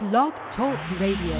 Talk 0.00 0.34
Radio. 1.00 1.38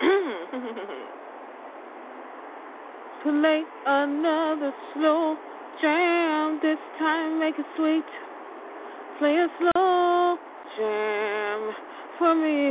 Play 3.24 3.62
another 3.84 4.72
slow 4.94 5.36
jam. 5.82 6.60
This 6.62 6.78
time 7.00 7.40
make 7.40 7.58
it 7.58 7.66
sweet. 7.76 8.04
Play 9.18 9.34
a 9.34 9.48
slow 9.58 10.36
jam 10.78 11.72
for 12.20 12.32
me. 12.36 12.70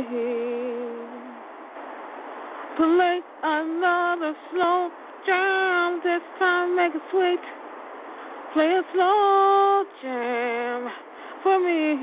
Play 2.78 3.20
another 3.42 4.34
slow 4.50 4.88
jam. 5.26 6.00
This 6.02 6.22
time 6.38 6.74
make 6.76 6.94
it 6.94 7.02
sweet. 7.10 7.40
Play 8.54 8.72
a 8.72 8.82
slow 8.94 9.84
jam 10.02 10.88
for 11.46 11.60
me. 11.62 11.94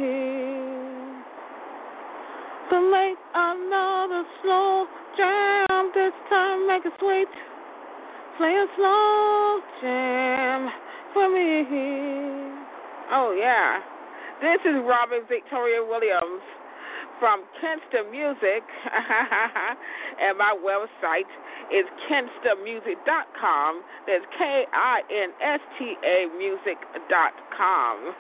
Play 2.70 3.14
another 3.36 4.24
slow 4.42 4.86
jam. 5.18 5.92
This 5.94 6.16
time 6.30 6.66
make 6.66 6.86
it 6.86 6.94
sweet. 6.98 7.28
Play 8.38 8.56
a 8.56 8.66
slow 8.78 9.60
jam 9.82 10.70
for 11.14 11.28
me. 11.28 11.68
Oh 13.12 13.36
yeah. 13.38 13.80
This 14.40 14.62
is 14.64 14.80
Robin 14.88 15.28
Victoria 15.28 15.84
Williams 15.84 16.42
from 17.24 17.48
Kinsta 17.64 18.04
Music, 18.12 18.68
and 20.20 20.36
my 20.38 20.52
website 20.60 21.24
is 21.72 21.88
kinstamusic.com. 22.12 23.82
That's 24.06 24.26
K 24.38 24.66
I 24.74 25.00
N 25.10 25.30
S 25.40 25.62
T 25.80 25.96
A 26.04 26.28
music.com. 26.38 27.96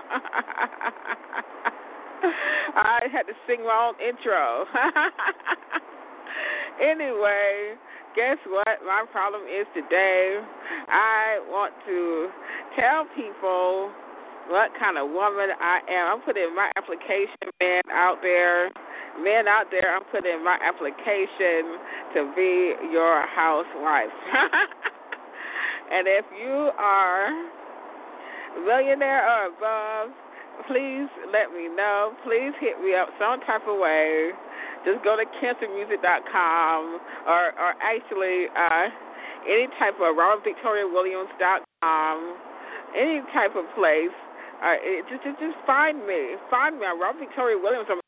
I 2.77 3.01
had 3.11 3.23
to 3.23 3.33
sing 3.45 3.65
my 3.65 3.91
own 3.91 3.95
intro. 3.99 4.63
anyway, 6.81 7.75
guess 8.15 8.37
what? 8.47 8.79
My 8.87 9.03
problem 9.11 9.43
is 9.43 9.67
today. 9.75 10.39
I 10.87 11.39
want 11.49 11.73
to 11.87 12.29
tell 12.79 13.03
people 13.17 13.91
what 14.47 14.71
kind 14.79 14.97
of 14.97 15.11
woman 15.11 15.49
I 15.59 15.81
am. 15.91 16.15
I'm 16.15 16.21
putting 16.21 16.55
my 16.55 16.71
application, 16.77 17.51
man, 17.59 17.81
out 17.91 18.21
there. 18.21 18.71
Men 19.21 19.47
out 19.47 19.69
there, 19.69 19.95
I'm 19.95 20.03
putting 20.09 20.43
my 20.43 20.57
application 20.57 21.77
to 22.17 22.33
be 22.35 22.73
your 22.89 23.21
housewife. 23.29 24.09
and 25.93 26.07
if 26.07 26.25
you 26.33 26.71
are 26.77 27.29
millionaire 28.65 29.21
or 29.21 29.45
above, 29.53 30.09
please 30.67 31.07
let 31.31 31.53
me 31.53 31.69
know. 31.69 32.13
Please 32.23 32.53
hit 32.59 32.81
me 32.81 32.95
up 32.95 33.09
some 33.19 33.39
type 33.45 33.67
of 33.67 33.77
way. 33.77 34.31
Just 34.85 35.03
go 35.03 35.15
to 35.15 35.25
kinstamusic.com 35.39 36.99
or, 37.27 37.53
or 37.57 37.73
actually 37.81 38.47
uh, 38.51 38.89
any 39.47 39.67
type 39.79 39.95
of 39.95 40.15
RobinVictoriaWilliams.com, 40.15 42.37
any 42.97 43.21
type 43.33 43.55
of 43.55 43.65
place. 43.75 44.11
Uh, 44.63 44.75
just, 45.09 45.23
just 45.23 45.39
just 45.39 45.57
find 45.67 46.05
me. 46.07 46.35
Find 46.49 46.79
me. 46.79 46.85
I'm 46.87 46.99
Robin 46.99 47.19
Victoria 47.19 47.57
Williams. 47.59 47.87
I'm, 47.91 47.99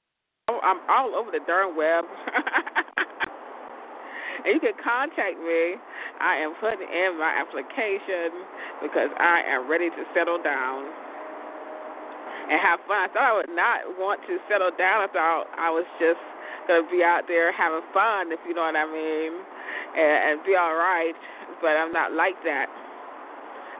Oh, 0.47 0.61
I'm 0.61 0.77
all 0.85 1.17
over 1.17 1.33
the 1.33 1.41
darn 1.49 1.73
web. 1.73 2.05
and 4.45 4.53
you 4.53 4.61
can 4.61 4.77
contact 4.77 5.41
me. 5.41 5.81
I 6.21 6.38
am 6.38 6.53
putting 6.61 6.85
in 6.85 7.17
my 7.17 7.33
application 7.33 8.45
because 8.77 9.09
I 9.17 9.41
am 9.41 9.66
ready 9.66 9.89
to 9.89 10.01
settle 10.13 10.38
down 10.38 10.85
and 12.45 12.61
have 12.61 12.77
fun. 12.85 12.93
I 12.93 13.09
thought 13.09 13.25
I 13.25 13.33
would 13.33 13.49
not 13.57 13.97
want 13.97 14.21
to 14.29 14.38
settle 14.45 14.69
down. 14.77 15.01
I 15.01 15.09
thought 15.09 15.49
I 15.57 15.73
was 15.73 15.89
just 15.97 16.21
gonna 16.69 16.85
be 16.93 17.01
out 17.01 17.25
there 17.25 17.49
having 17.49 17.81
fun, 17.89 18.29
if 18.29 18.38
you 18.45 18.53
know 18.53 18.69
what 18.69 18.77
I 18.77 18.85
mean, 18.85 19.33
and, 19.97 20.17
and 20.29 20.45
be 20.45 20.53
all 20.53 20.78
right. 20.78 21.17
But 21.57 21.73
I'm 21.73 21.89
not 21.89 22.13
like 22.13 22.38
that. 22.45 22.69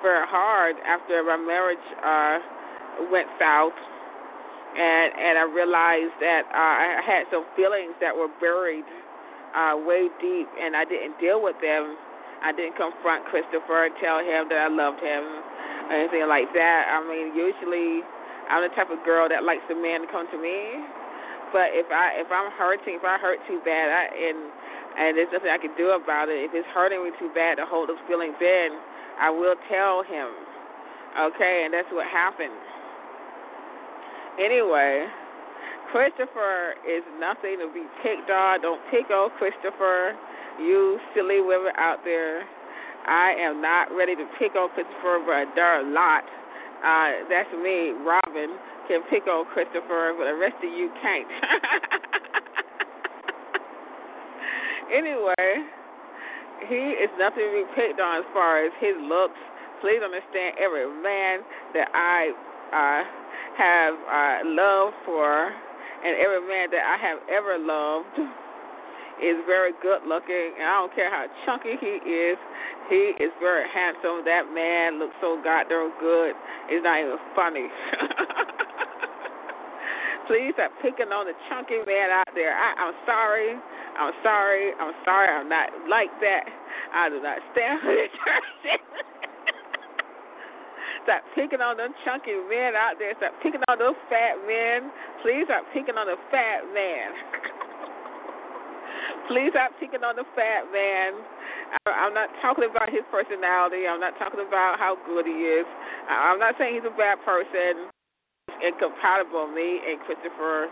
very 0.02 0.26
hard 0.28 0.76
after 0.84 1.22
my 1.24 1.38
marriage 1.38 1.86
uh 2.02 2.38
went 3.10 3.28
south 3.40 3.76
and 4.76 5.08
and 5.14 5.34
I 5.38 5.46
realized 5.48 6.14
that 6.20 6.44
uh, 6.50 6.74
I 6.98 7.02
had 7.02 7.24
some 7.30 7.46
feelings 7.56 7.94
that 8.00 8.14
were 8.14 8.30
buried 8.40 8.86
uh 9.54 9.74
way 9.80 10.08
deep 10.20 10.48
and 10.60 10.76
I 10.76 10.84
didn't 10.84 11.18
deal 11.18 11.42
with 11.42 11.56
them 11.62 11.96
I 12.44 12.52
didn't 12.52 12.76
confront 12.76 13.24
Christopher 13.32 13.88
and 13.88 13.96
tell 14.04 14.20
him 14.20 14.52
that 14.52 14.60
I 14.60 14.68
loved 14.68 15.00
him 15.00 15.24
or 15.88 15.96
anything 15.96 16.28
like 16.28 16.52
that. 16.52 16.92
I 16.92 17.00
mean, 17.00 17.32
usually 17.32 18.04
I'm 18.52 18.60
the 18.60 18.72
type 18.76 18.92
of 18.92 19.00
girl 19.08 19.32
that 19.32 19.48
likes 19.48 19.64
a 19.72 19.76
man 19.76 20.04
to 20.04 20.08
come 20.12 20.28
to 20.28 20.36
me. 20.36 20.84
But 21.56 21.72
if 21.72 21.88
I 21.88 22.20
if 22.20 22.28
I'm 22.28 22.52
hurting, 22.52 23.00
if 23.00 23.04
I 23.06 23.16
hurt 23.16 23.40
too 23.48 23.64
bad, 23.64 23.88
I 23.88 24.02
and 24.12 24.52
and 24.98 25.18
there's 25.18 25.30
nothing 25.32 25.50
I 25.50 25.58
can 25.58 25.74
do 25.76 25.94
about 25.94 26.28
it. 26.28 26.38
If 26.46 26.52
it's 26.54 26.68
hurting 26.74 27.02
me 27.02 27.10
too 27.18 27.30
bad 27.34 27.56
to 27.58 27.66
hold 27.66 27.88
those 27.88 28.00
feelings 28.06 28.38
in, 28.40 28.68
I 29.20 29.30
will 29.30 29.56
tell 29.70 30.02
him. 30.02 30.30
Okay, 31.14 31.62
and 31.64 31.74
that's 31.74 31.90
what 31.94 32.06
happened. 32.06 32.58
Anyway, 34.38 35.06
Christopher 35.94 36.74
is 36.82 37.06
nothing 37.22 37.62
to 37.62 37.70
be 37.70 37.86
picked 38.02 38.30
on. 38.30 38.62
Don't 38.62 38.82
pick 38.90 39.10
on 39.10 39.30
Christopher 39.38 40.18
you 40.58 40.98
silly 41.14 41.40
women 41.40 41.72
out 41.76 41.98
there. 42.04 42.42
I 43.06 43.34
am 43.38 43.60
not 43.60 43.92
ready 43.94 44.14
to 44.16 44.26
pick 44.38 44.54
on 44.54 44.70
Christopher, 44.70 45.20
but 45.26 45.54
there 45.54 45.66
are 45.66 45.80
a 45.80 45.90
lot. 45.92 46.24
Uh, 46.84 47.26
that's 47.28 47.50
me, 47.62 47.92
Robin, 48.04 48.56
can 48.88 49.02
pick 49.10 49.26
on 49.26 49.44
Christopher, 49.52 50.14
but 50.16 50.24
the 50.24 50.36
rest 50.36 50.56
of 50.62 50.70
you 50.70 50.90
can't. 51.02 51.28
anyway, 54.92 55.64
he 56.68 56.96
is 56.96 57.10
nothing 57.18 57.44
to 57.44 57.52
be 57.52 57.64
picked 57.76 58.00
on 58.00 58.24
as 58.24 58.28
far 58.32 58.64
as 58.64 58.72
his 58.80 58.96
looks. 59.04 59.36
Please 59.80 60.00
understand, 60.00 60.56
every 60.56 60.88
man 61.02 61.44
that 61.76 61.92
I 61.92 62.32
uh, 62.72 63.04
have 63.58 63.94
uh, 63.94 64.38
love 64.48 64.94
for, 65.04 65.48
and 65.48 66.16
every 66.16 66.40
man 66.48 66.70
that 66.72 66.84
I 66.84 66.96
have 67.00 67.18
ever 67.28 67.58
loved 67.60 68.16
is 69.22 69.36
very 69.46 69.70
good 69.82 70.02
looking, 70.08 70.58
and 70.58 70.66
I 70.66 70.74
don't 70.82 70.94
care 70.94 71.10
how 71.10 71.26
chunky 71.46 71.76
he 71.78 72.02
is, 72.02 72.38
He 72.90 73.14
is 73.22 73.30
very 73.38 73.62
handsome. 73.70 74.24
That 74.24 74.50
man 74.50 74.98
looks 74.98 75.14
so 75.20 75.38
goddamn 75.44 75.92
good. 76.00 76.34
It's 76.68 76.82
not 76.82 76.98
even 76.98 77.18
funny. 77.36 77.68
Please 80.26 80.56
stop 80.56 80.72
picking 80.80 81.12
on 81.12 81.28
the 81.28 81.36
chunky 81.52 81.84
man 81.84 82.08
out 82.10 82.32
there. 82.34 82.56
I, 82.56 82.72
I'm 82.80 82.96
sorry. 83.04 83.60
I'm 83.98 84.12
sorry. 84.22 84.72
I'm 84.78 84.94
sorry. 85.04 85.28
I'm 85.30 85.48
not 85.48 85.70
like 85.88 86.10
that. 86.20 86.44
I 86.94 87.08
do 87.08 87.20
not 87.22 87.38
stand 87.52 87.80
for 87.82 87.94
this 87.94 88.10
person. 88.22 88.78
stop 91.04 91.22
picking 91.34 91.60
on 91.60 91.76
them 91.78 91.94
chunky 92.02 92.34
men 92.50 92.74
out 92.74 92.98
there. 92.98 93.14
Stop 93.18 93.34
picking 93.42 93.60
on 93.70 93.78
those 93.78 93.94
fat 94.10 94.38
men. 94.46 94.90
Please 95.22 95.44
stop 95.46 95.64
picking 95.70 95.94
on 95.94 96.06
the 96.06 96.16
fat 96.30 96.66
man. 96.74 97.12
Please 99.28 99.50
stop 99.54 99.70
picking 99.80 100.02
on 100.02 100.16
the 100.16 100.24
fat 100.36 100.66
man. 100.74 101.14
I, 101.86 102.06
am 102.06 102.14
not 102.14 102.28
talking 102.42 102.68
about 102.68 102.92
his 102.92 103.02
personality. 103.10 103.86
I'm 103.88 104.00
not 104.00 104.18
talking 104.18 104.40
about 104.40 104.78
how 104.78 104.96
good 105.06 105.26
he 105.26 105.48
is. 105.48 105.66
I'm 106.08 106.38
not 106.38 106.54
saying 106.58 106.74
he's 106.78 106.86
a 106.86 106.94
bad 106.94 107.18
person. 107.24 107.88
Incompatible. 108.60 109.48
Me 109.48 109.80
and 109.82 109.98
Christopher, 110.04 110.68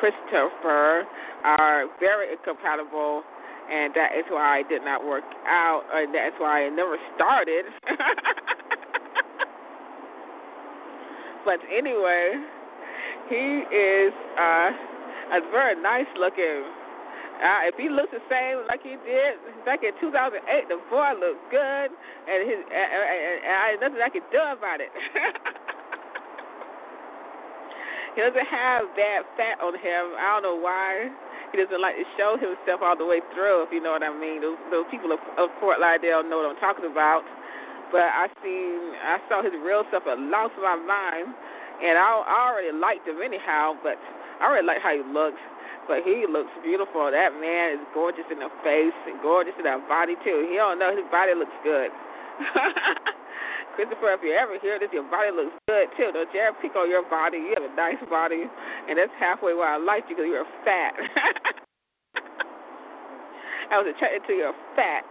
Christopher 0.00 1.04
are 1.44 1.86
very 2.00 2.32
incompatible, 2.32 3.22
and 3.70 3.94
that 3.94 4.16
is 4.18 4.24
why 4.28 4.58
I 4.58 4.62
did 4.68 4.82
not 4.82 5.04
work 5.04 5.24
out, 5.46 5.84
and 5.92 6.12
that's 6.14 6.34
why 6.38 6.66
I 6.66 6.70
never 6.70 6.98
started. 7.16 7.66
but 11.44 11.60
anyway, 11.70 12.42
he 13.28 13.64
is 13.72 14.12
uh, 14.38 14.70
a 15.32 15.40
very 15.50 15.74
nice 15.80 16.08
looking 16.18 16.64
uh, 17.42 17.66
if 17.66 17.74
he 17.74 17.90
looks 17.90 18.14
the 18.14 18.22
same 18.30 18.62
like 18.70 18.78
he 18.82 18.94
did 19.02 19.34
back 19.66 19.82
in 19.82 19.90
2008, 19.98 20.70
the 20.70 20.78
boy 20.86 21.18
looked 21.18 21.42
good, 21.50 21.90
and 21.90 22.38
his 22.46 22.62
and, 22.62 22.70
and, 22.70 23.42
and 23.42 23.56
I 23.58 23.74
nothing 23.82 23.98
I 23.98 24.08
could 24.08 24.22
do 24.30 24.38
about 24.38 24.78
it. 24.78 24.94
he 28.14 28.22
doesn't 28.22 28.46
have 28.46 28.86
bad 28.94 29.26
fat 29.34 29.58
on 29.58 29.74
him. 29.74 30.14
I 30.14 30.38
don't 30.38 30.46
know 30.46 30.58
why. 30.58 31.10
He 31.50 31.58
doesn't 31.58 31.82
like 31.82 31.98
to 31.98 32.06
show 32.18 32.38
himself 32.38 32.82
all 32.82 32.98
the 32.98 33.06
way 33.06 33.22
through, 33.34 33.66
if 33.66 33.70
you 33.70 33.82
know 33.82 33.94
what 33.94 34.02
I 34.02 34.10
mean. 34.10 34.42
Those, 34.42 34.58
those 34.70 34.86
people 34.90 35.10
of, 35.10 35.18
of 35.38 35.50
Fort 35.58 35.78
Lauderdale 35.78 36.22
know 36.26 36.42
what 36.42 36.50
I'm 36.50 36.58
talking 36.62 36.86
about. 36.86 37.26
But 37.90 38.10
I 38.10 38.26
seen, 38.42 38.94
I 39.02 39.22
saw 39.30 39.42
his 39.42 39.54
real 39.62 39.86
self 39.90 40.06
and 40.06 40.30
lost 40.30 40.54
my 40.58 40.74
mind, 40.74 41.30
and 41.82 41.94
I, 41.94 42.06
I 42.06 42.38
already 42.50 42.74
liked 42.74 43.06
him 43.06 43.22
anyhow. 43.22 43.78
But 43.82 43.98
I 44.42 44.50
already 44.50 44.66
liked 44.66 44.82
how 44.82 44.94
he 44.94 45.02
looked. 45.06 45.42
But 45.86 46.02
he 46.02 46.26
looks 46.26 46.50
beautiful. 46.62 47.10
That 47.10 47.34
man 47.38 47.78
is 47.78 47.84
gorgeous 47.94 48.26
in 48.30 48.38
the 48.38 48.50
face 48.66 48.96
and 49.06 49.20
gorgeous 49.22 49.54
in 49.58 49.66
that 49.66 49.84
body 49.86 50.14
too. 50.22 50.48
He 50.48 50.56
don't 50.56 50.78
know 50.78 50.94
his 50.94 51.06
body 51.10 51.34
looks 51.34 51.54
good. 51.62 51.90
Christopher, 53.74 54.14
if 54.14 54.22
you're 54.22 54.38
ever 54.38 54.54
hear 54.62 54.78
this, 54.78 54.90
your 54.94 55.02
body 55.10 55.34
looks 55.34 55.50
good 55.66 55.90
too. 55.98 56.14
Don't 56.14 56.30
you 56.30 56.40
ever 56.40 56.56
pick 56.62 56.76
on 56.78 56.90
your 56.90 57.02
body. 57.06 57.38
You 57.38 57.54
have 57.58 57.66
a 57.66 57.74
nice 57.74 57.98
body, 58.06 58.46
and 58.46 58.98
that's 58.98 59.12
halfway 59.18 59.54
why 59.54 59.74
I 59.74 59.78
liked 59.82 60.10
you 60.10 60.16
because 60.16 60.28
you 60.30 60.38
were 60.38 60.46
fat. 60.62 60.94
I 63.72 63.78
was 63.82 63.88
attracted 63.90 64.22
to 64.30 64.34
your 64.34 64.54
fat. 64.78 65.02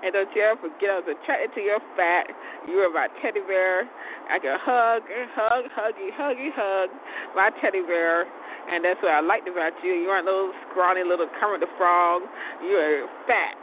And 0.00 0.14
don't 0.14 0.30
you 0.30 0.42
ever 0.46 0.62
forget, 0.62 0.94
I 0.94 1.02
was 1.02 1.10
attracted 1.10 1.50
to 1.58 1.60
your 1.60 1.82
fat. 1.98 2.30
You 2.70 2.78
were 2.80 2.88
my 2.88 3.10
teddy 3.20 3.42
bear. 3.44 3.84
I 4.30 4.38
could 4.38 4.54
hug, 4.62 5.02
hug, 5.34 5.66
huggy, 5.74 6.14
huggy, 6.14 6.54
hug 6.54 6.88
my 7.34 7.50
teddy 7.60 7.82
bear 7.82 8.30
and 8.68 8.84
that's 8.84 9.00
what 9.02 9.12
I 9.12 9.20
liked 9.20 9.48
about 9.48 9.72
you. 9.82 9.92
You 9.92 10.08
aren't 10.08 10.26
no 10.26 10.52
scrawny 10.68 11.02
little 11.02 11.28
Kermit 11.40 11.60
the 11.60 11.72
Frog. 11.76 12.22
You're 12.62 13.08
fat. 13.26 13.56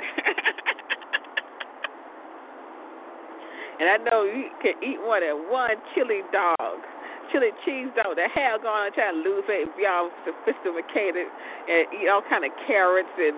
and 3.80 3.89
I 3.92 3.98
know 4.00 4.24
you 4.24 4.48
can 4.63 4.80
eat 4.80 5.00
more 5.04 5.19
than 5.19 5.51
one 5.51 5.75
chili 5.94 6.24
dog. 6.31 6.80
Chili 7.31 7.51
cheese 7.66 7.92
dog. 7.98 8.16
The 8.16 8.30
hell 8.31 8.62
going 8.62 8.88
on 8.88 8.94
trying 8.95 9.19
to 9.19 9.24
lose 9.25 9.44
weight, 9.50 9.68
be 9.75 9.83
all 9.83 10.12
sophisticated, 10.24 11.27
and 11.68 11.83
eat 11.92 12.07
all 12.07 12.24
kind 12.24 12.45
of 12.45 12.51
carrots 12.68 13.12
and 13.19 13.36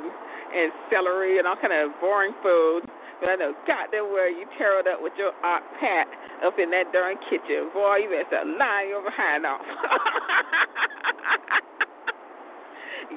and 0.48 0.72
celery 0.88 1.39
and 1.39 1.48
all 1.48 1.57
kind 1.60 1.74
of 1.74 1.92
boring 2.00 2.34
food. 2.44 2.86
But 3.19 3.34
I 3.34 3.36
know 3.36 3.57
goddamn 3.66 4.13
well 4.13 4.30
you 4.30 4.45
tear 4.62 4.80
it 4.80 4.86
up 4.86 5.01
with 5.01 5.13
your 5.18 5.34
Aunt 5.42 5.66
Pat 5.81 6.06
up 6.45 6.60
in 6.62 6.69
that 6.69 6.94
darn 6.94 7.18
kitchen. 7.30 7.74
Boy, 7.74 8.06
you 8.06 8.10
better 8.13 8.30
start 8.30 8.45
lying 8.45 8.94
your 8.94 9.01
behind 9.01 9.42
off. 9.45 9.66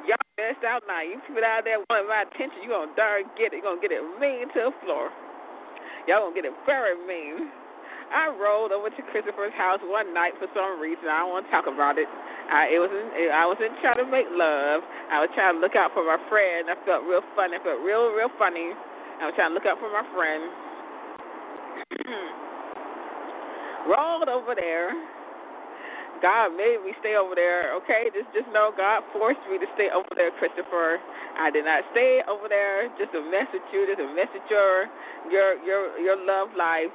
Y'all 0.09 0.17
best 0.41 0.65
out 0.65 0.81
now. 0.89 1.05
You 1.05 1.21
people 1.29 1.45
out 1.45 1.69
there 1.69 1.85
wanting 1.93 2.09
my 2.09 2.25
attention, 2.25 2.65
you 2.65 2.73
gonna 2.73 2.97
darn 2.97 3.29
get 3.37 3.53
it. 3.53 3.61
you 3.61 3.63
gonna 3.63 3.81
get 3.85 3.93
it 3.93 4.01
mean 4.17 4.49
to 4.57 4.73
the 4.73 4.75
floor. 4.81 5.13
Y'all 6.09 6.29
gonna 6.29 6.35
get 6.35 6.45
it 6.49 6.57
very 6.65 6.97
mean. 7.05 7.51
I 8.11 8.27
rolled 8.35 8.73
over 8.73 8.91
to 8.91 9.03
Christopher's 9.15 9.55
house 9.55 9.79
one 9.87 10.11
night 10.13 10.35
for 10.39 10.51
some 10.51 10.81
reason. 10.83 11.07
I 11.07 11.23
don't 11.23 11.31
want 11.31 11.47
to 11.47 11.53
talk 11.55 11.71
about 11.71 11.95
it. 11.99 12.11
I 12.51 12.75
it 12.75 12.81
wasn't. 12.83 13.09
I 13.31 13.45
wasn't 13.47 13.79
trying 13.85 14.03
to 14.03 14.09
make 14.09 14.27
love. 14.35 14.83
I 15.13 15.23
was 15.23 15.31
trying 15.39 15.55
to 15.55 15.61
look 15.63 15.79
out 15.79 15.95
for 15.95 16.03
my 16.03 16.19
friend. 16.27 16.67
I 16.67 16.75
felt 16.83 17.07
real 17.07 17.23
funny. 17.39 17.55
I 17.55 17.63
felt 17.63 17.79
real, 17.87 18.11
real 18.11 18.33
funny. 18.35 18.75
I 19.23 19.31
was 19.31 19.35
trying 19.39 19.53
to 19.53 19.57
look 19.57 19.69
out 19.69 19.79
for 19.79 19.93
my 19.93 20.03
friend. 20.11 20.43
rolled 23.89 24.29
over 24.29 24.55
there 24.59 25.20
God 26.21 26.53
made 26.53 26.85
me 26.85 26.93
stay 27.01 27.17
over 27.17 27.33
there. 27.33 27.73
Okay, 27.81 28.13
just 28.13 28.29
just 28.37 28.49
know 28.53 28.73
God 28.77 29.05
forced 29.13 29.41
me 29.49 29.57
to 29.57 29.69
stay 29.75 29.89
over 29.89 30.09
there, 30.13 30.31
Christopher. 30.37 31.01
I 31.41 31.49
did 31.49 31.65
not 31.65 31.85
stay 31.97 32.21
over 32.29 32.49
there 32.49 32.93
just 33.01 33.13
to 33.17 33.25
mess 33.25 33.49
with 33.53 33.65
you, 33.73 33.89
just 33.89 34.01
to 34.05 34.09
mess 34.13 34.29
with 34.33 34.45
your 34.53 34.89
your 35.33 35.57
your 35.65 35.83
your 35.97 36.17
love 36.21 36.53
life 36.57 36.93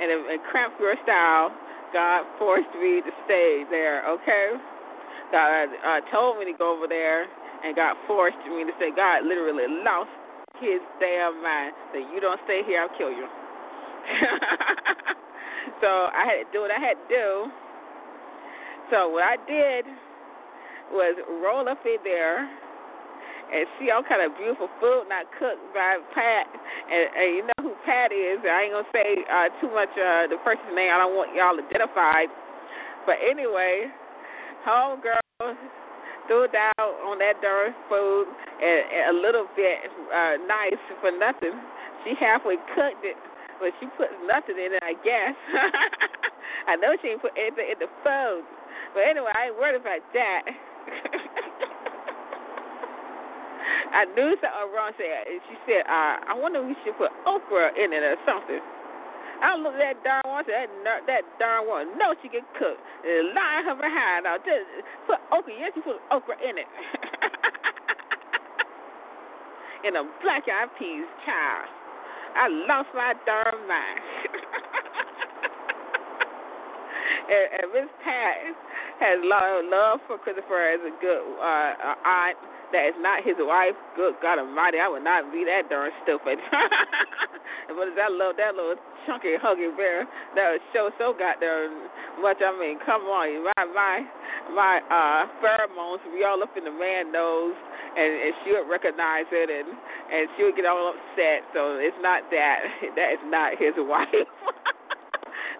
and 0.00 0.08
and 0.12 0.40
cramp 0.52 0.76
your 0.76 0.96
style. 1.04 1.52
God 1.96 2.28
forced 2.36 2.68
me 2.76 3.00
to 3.00 3.12
stay 3.24 3.64
there. 3.72 4.04
Okay, 4.20 4.52
God 5.32 5.72
uh, 5.80 6.00
told 6.12 6.36
me 6.36 6.44
to 6.52 6.56
go 6.56 6.76
over 6.76 6.84
there, 6.84 7.24
and 7.64 7.72
God 7.72 7.96
forced 8.04 8.40
me 8.44 8.68
to 8.68 8.72
stay. 8.76 8.92
God 8.92 9.24
literally 9.24 9.64
lost 9.80 10.12
his 10.60 10.84
damn 11.00 11.40
mind 11.40 11.72
that 11.94 12.04
you 12.12 12.20
don't 12.20 12.40
stay 12.44 12.62
here, 12.66 12.82
I'll 12.82 12.98
kill 12.98 13.10
you. 13.10 13.26
so 15.80 16.10
I 16.10 16.24
had 16.26 16.38
to 16.44 16.46
do 16.52 16.60
what 16.60 16.70
I 16.70 16.80
had 16.80 16.98
to 16.98 17.08
do 17.08 17.48
so 18.90 19.08
what 19.08 19.24
I 19.24 19.36
did 19.44 19.84
was 20.92 21.14
roll 21.44 21.68
up 21.68 21.84
in 21.84 22.00
there 22.04 22.48
and 23.48 23.64
see 23.80 23.88
all 23.88 24.04
kind 24.04 24.20
of 24.20 24.36
beautiful 24.36 24.68
food 24.80 25.08
not 25.08 25.24
cooked 25.40 25.60
by 25.72 25.96
Pat. 26.12 26.44
And, 26.88 27.04
and 27.16 27.28
you 27.36 27.42
know 27.44 27.60
who 27.64 27.72
Pat 27.84 28.12
is. 28.12 28.40
I 28.44 28.68
ain't 28.68 28.72
gonna 28.76 28.92
say 28.92 29.24
uh, 29.24 29.48
too 29.60 29.72
much 29.72 29.92
uh, 29.96 30.28
the 30.28 30.36
person's 30.44 30.72
name. 30.76 30.92
I 30.92 31.00
don't 31.00 31.16
want 31.16 31.32
y'all 31.32 31.56
identified. 31.56 32.28
But 33.08 33.16
anyway, 33.24 33.88
home 34.64 35.00
girl 35.00 35.20
threw 36.28 36.44
down 36.52 36.76
on 37.08 37.16
that 37.24 37.40
darn 37.40 37.72
food 37.88 38.28
and, 38.60 38.80
and 38.88 39.04
a 39.12 39.16
little 39.16 39.48
bit 39.56 39.80
uh, 40.12 40.36
nice 40.44 40.80
for 41.00 41.12
nothing. 41.12 41.56
She 42.04 42.12
halfway 42.20 42.60
cooked 42.76 43.04
it, 43.04 43.16
but 43.60 43.72
she 43.80 43.88
put 43.96 44.12
nothing 44.28 44.60
in 44.60 44.76
it. 44.76 44.84
I 44.84 44.92
guess. 45.00 45.36
I 46.68 46.76
know 46.76 46.92
she 47.00 47.16
didn't 47.16 47.24
put 47.24 47.32
anything 47.32 47.72
in 47.72 47.78
the 47.80 47.88
food. 48.04 48.44
But 48.94 49.04
anyway, 49.08 49.32
I 49.34 49.46
ain't 49.52 49.58
worried 49.58 49.80
about 49.80 50.00
that. 50.14 50.42
I 53.92 54.04
knew 54.12 54.36
something 54.40 54.72
wrong. 54.74 54.92
She 54.96 55.56
said, 55.64 55.82
uh, 55.88 56.16
I 56.28 56.34
wonder 56.36 56.60
if 56.60 56.66
we 56.68 56.76
should 56.84 56.96
put 56.98 57.10
okra 57.26 57.72
in 57.76 57.92
it 57.92 58.02
or 58.04 58.16
something. 58.24 58.60
I 59.40 59.54
looked 59.54 59.78
at 59.78 60.02
that 60.02 60.02
darn 60.02 60.26
one. 60.26 60.44
Said 60.44 60.68
that 60.84 61.06
that 61.06 61.22
darn 61.38 61.68
one. 61.68 61.96
No, 61.98 62.12
she 62.22 62.28
can 62.28 62.42
cook. 62.58 62.76
And 63.06 63.34
lying 63.34 63.64
her 63.70 63.76
behind. 63.78 64.24
Now 64.26 64.36
just 64.38 64.66
put 65.06 65.18
okra. 65.30 65.54
Yes, 65.54 65.72
you 65.76 65.82
put 65.82 66.00
okra 66.10 66.34
in 66.42 66.58
it. 66.58 66.66
in 69.86 69.94
a 69.94 70.02
black 70.22 70.42
eyed 70.50 70.68
peas, 70.78 71.06
child. 71.24 71.68
I 72.34 72.48
lost 72.66 72.88
my 72.94 73.14
darn 73.24 73.66
mind. 73.68 74.00
and, 77.28 77.44
and 77.60 77.66
Miss 77.72 77.90
Pat 78.02 78.34
has 79.00 79.20
love, 79.22 79.64
love 79.68 80.00
for 80.08 80.18
Christopher 80.18 80.74
as 80.74 80.80
a 80.82 80.92
good 81.00 81.22
uh, 81.38 81.94
aunt 82.02 82.36
that 82.72 82.92
is 82.92 82.98
not 83.00 83.24
his 83.24 83.36
wife. 83.38 83.76
Good 83.96 84.20
God 84.20 84.38
Almighty, 84.40 84.78
I 84.80 84.88
would 84.88 85.04
not 85.04 85.32
be 85.32 85.44
that 85.44 85.70
darn 85.70 85.92
stupid. 86.04 86.36
but 87.68 87.88
that 87.96 88.12
little 88.12 88.36
that 88.36 88.52
little 88.52 88.76
chunky 89.06 89.40
huggy 89.40 89.72
bear 89.76 90.04
that 90.36 90.58
show 90.72 90.90
so 91.00 91.16
goddamn 91.16 91.88
much. 92.20 92.40
I 92.44 92.52
mean, 92.56 92.76
come 92.84 93.08
on, 93.08 93.44
my 93.56 93.64
my 93.72 93.94
my 94.52 94.74
uh 94.88 95.20
pheromones 95.40 96.04
be 96.12 96.24
all 96.24 96.42
up 96.42 96.56
in 96.56 96.64
the 96.64 96.74
man 96.74 97.12
nose, 97.12 97.56
and, 97.96 98.10
and 98.28 98.32
she 98.44 98.52
would 98.52 98.68
recognize 98.68 99.28
it, 99.32 99.48
and 99.48 99.68
and 100.12 100.28
she 100.36 100.44
would 100.44 100.56
get 100.56 100.66
all 100.66 100.92
upset. 100.92 101.48
So 101.56 101.80
it's 101.80 101.96
not 102.00 102.28
that. 102.32 102.60
That 102.96 103.12
is 103.14 103.24
not 103.30 103.52
his 103.58 103.74
wife. 103.78 104.28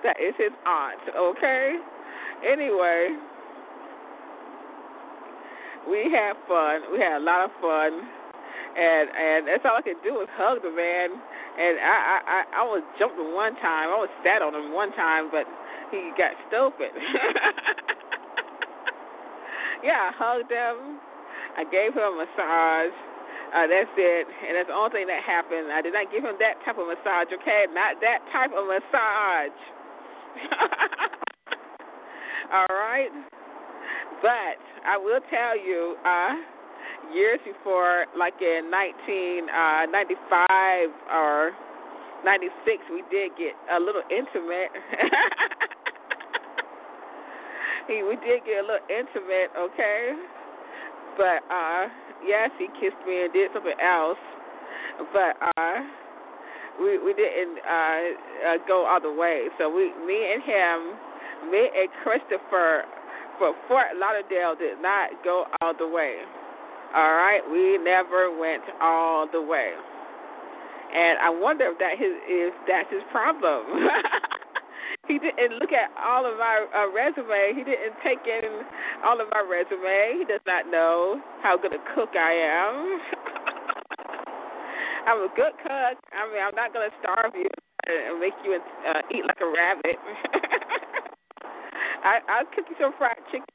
That 0.05 0.17
is 0.21 0.35
his 0.39 0.53
aunt. 0.67 1.03
Okay. 1.15 1.77
Anyway, 2.47 3.19
we 5.91 6.11
had 6.13 6.39
fun. 6.47 6.93
We 6.93 6.99
had 7.01 7.19
a 7.19 7.25
lot 7.25 7.45
of 7.45 7.51
fun, 7.61 7.93
and 8.79 9.07
and 9.11 9.49
that's 9.49 9.65
all 9.65 9.79
I 9.79 9.83
could 9.83 10.03
do 10.03 10.15
was 10.15 10.29
hug 10.37 10.63
the 10.63 10.71
man 10.71 11.19
and 11.59 11.75
I 11.83 11.91
I 11.91 12.17
I, 12.23 12.41
I 12.63 12.65
was 12.71 12.87
him 12.95 13.11
one 13.35 13.59
time. 13.59 13.91
I 13.91 13.99
was 13.99 14.11
sat 14.23 14.47
on 14.47 14.55
him 14.55 14.71
one 14.71 14.95
time, 14.95 15.27
but 15.35 15.43
he 15.91 16.15
got 16.15 16.39
stupid. 16.47 16.95
yeah, 19.83 20.07
I 20.07 20.11
hugged 20.15 20.55
him. 20.55 21.03
I 21.59 21.67
gave 21.67 21.99
him 21.99 22.07
a 22.07 22.15
massage. 22.15 22.95
Uh, 23.49 23.65
that's 23.67 23.91
it, 23.97 24.29
and 24.29 24.61
that's 24.61 24.69
the 24.69 24.77
only 24.77 24.93
thing 24.93 25.09
that 25.09 25.25
happened. 25.25 25.73
I 25.73 25.81
did 25.81 25.97
not 25.97 26.13
give 26.13 26.21
him 26.23 26.37
that 26.39 26.61
type 26.69 26.77
of 26.77 26.85
massage, 26.85 27.33
okay? 27.33 27.65
Not 27.73 27.97
that 28.05 28.21
type 28.29 28.53
of 28.53 28.69
massage. 28.69 29.57
All 32.53 32.67
right, 32.71 33.11
but 34.23 34.59
I 34.87 34.97
will 34.97 35.21
tell 35.31 35.59
you, 35.59 35.97
uh, 36.05 36.35
years 37.15 37.41
before, 37.45 38.07
like 38.19 38.35
in 38.41 38.71
1995 38.71 40.49
uh, 40.49 41.15
or 41.15 41.53
96, 42.25 42.83
we 42.91 43.03
did 43.11 43.31
get 43.39 43.55
a 43.71 43.79
little 43.79 44.03
intimate. 44.11 44.73
we 47.89 48.17
did 48.25 48.45
get 48.45 48.59
a 48.61 48.67
little 48.67 48.87
intimate, 48.91 49.51
okay? 49.57 50.13
But 51.17 51.43
uh 51.51 51.89
yes, 52.27 52.51
he 52.59 52.67
kissed 52.79 53.01
me 53.07 53.23
and 53.25 53.33
did 53.33 53.51
something 53.55 53.81
else. 53.81 54.19
But 55.13 55.37
uh 55.57 55.81
we 56.81 56.99
we 56.99 57.13
didn't 57.15 57.59
uh, 57.63 58.55
uh 58.55 58.59
go 58.67 58.87
all 58.87 59.01
the 59.01 59.13
way. 59.13 59.49
So 59.59 59.69
we 59.69 59.91
me 60.07 60.19
and 60.33 60.43
him, 60.43 61.51
me 61.51 61.69
and 61.69 61.89
Christopher 62.03 62.85
for 63.39 63.55
Fort 63.69 63.95
Lauderdale 63.97 64.55
did 64.59 64.83
not 64.83 65.11
go 65.25 65.45
all 65.61 65.75
the 65.79 65.87
way. 65.87 66.19
All 66.95 67.15
right, 67.15 67.41
we 67.51 67.79
never 67.79 68.33
went 68.33 68.63
all 68.81 69.29
the 69.31 69.43
way. 69.43 69.73
And 70.95 71.19
I 71.19 71.29
wonder 71.29 71.69
if 71.69 71.79
that 71.79 71.99
his 71.99 72.17
if 72.27 72.55
that's 72.67 72.91
his 72.91 73.03
problem. 73.13 73.67
he 75.09 75.19
didn't 75.19 75.61
look 75.61 75.73
at 75.73 75.93
all 76.01 76.25
of 76.25 76.41
our, 76.41 76.65
uh, 76.73 76.89
resume. 76.93 77.53
He 77.57 77.65
didn't 77.65 77.97
take 78.05 78.25
in 78.25 78.65
all 79.05 79.21
of 79.21 79.29
my 79.33 79.45
resume. 79.45 80.19
He 80.19 80.25
does 80.25 80.41
not 80.47 80.71
know 80.71 81.21
how 81.43 81.57
good 81.57 81.73
a 81.73 81.83
cook 81.95 82.17
I 82.17 82.33
am. 82.33 83.01
I'm 85.09 85.25
a 85.25 85.33
good 85.33 85.57
cook. 85.65 85.97
I 86.13 86.29
mean, 86.29 86.45
I'm 86.45 86.53
not 86.53 86.77
to 86.77 86.93
starve 87.01 87.33
you 87.33 87.49
and 87.89 88.21
make 88.21 88.37
you 88.45 88.61
uh, 88.61 89.01
eat 89.09 89.25
like 89.25 89.41
a 89.41 89.49
rabbit. 89.49 89.97
I 92.05 92.21
I'll 92.29 92.45
cook 92.53 92.69
you 92.69 92.77
some 92.79 92.93
fried 92.99 93.17
chicken. 93.33 93.49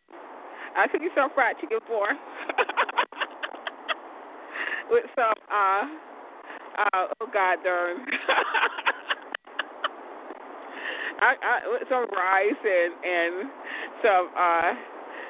I'll 0.76 0.90
cook 0.90 1.04
you 1.06 1.12
some 1.14 1.30
fried 1.36 1.58
chicken 1.62 1.78
for 1.86 2.10
with 4.90 5.06
some 5.14 5.38
uh 5.54 5.86
uh 6.82 7.14
oh 7.22 7.28
god 7.32 7.62
darn 7.64 7.98
I, 11.22 11.36
I 11.38 11.70
with 11.70 11.86
some 11.88 12.10
rice 12.10 12.66
and 12.66 12.94
and 13.06 13.52
some 14.02 14.34
uh 14.34 14.74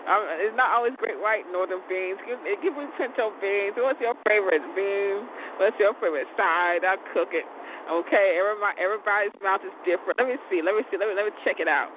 um, 0.03 0.19
it's 0.43 0.51
not 0.59 0.75
always 0.75 0.91
great 0.99 1.15
white 1.15 1.47
northern 1.47 1.79
beans. 1.87 2.19
Give, 2.27 2.35
give 2.59 2.75
me 2.75 2.91
pinto 2.99 3.31
beans. 3.39 3.79
What's 3.79 4.03
your 4.03 4.19
favorite 4.27 4.59
bean? 4.75 5.23
What's 5.57 5.77
your 5.79 5.93
favorite 6.01 6.29
side? 6.37 6.85
I'll 6.85 7.01
cook 7.13 7.31
it. 7.33 7.45
Okay, 7.89 8.39
everybody 8.39 8.75
everybody's 8.79 9.35
mouth 9.43 9.61
is 9.61 9.75
different. 9.83 10.17
Let 10.17 10.27
me 10.27 10.37
see. 10.47 10.63
Let 10.63 10.73
me 10.75 10.83
see. 10.89 10.97
Let 10.97 11.11
me 11.11 11.15
let 11.15 11.25
me 11.27 11.33
check 11.43 11.59
it 11.59 11.67
out. 11.67 11.91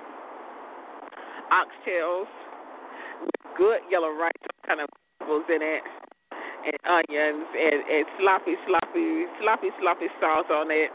Oxtails, 1.55 2.27
good 3.57 3.81
yellow 3.87 4.11
rice, 4.11 4.35
kind 4.67 4.83
of 4.83 4.91
vegetables 5.23 5.47
in 5.47 5.63
it, 5.63 5.83
and 6.67 6.79
onions, 6.85 7.47
and, 7.55 7.81
and 7.87 8.05
sloppy, 8.19 8.59
sloppy, 8.67 9.31
sloppy, 9.39 9.71
sloppy 9.79 10.11
sauce 10.19 10.51
on 10.51 10.75
it 10.75 10.91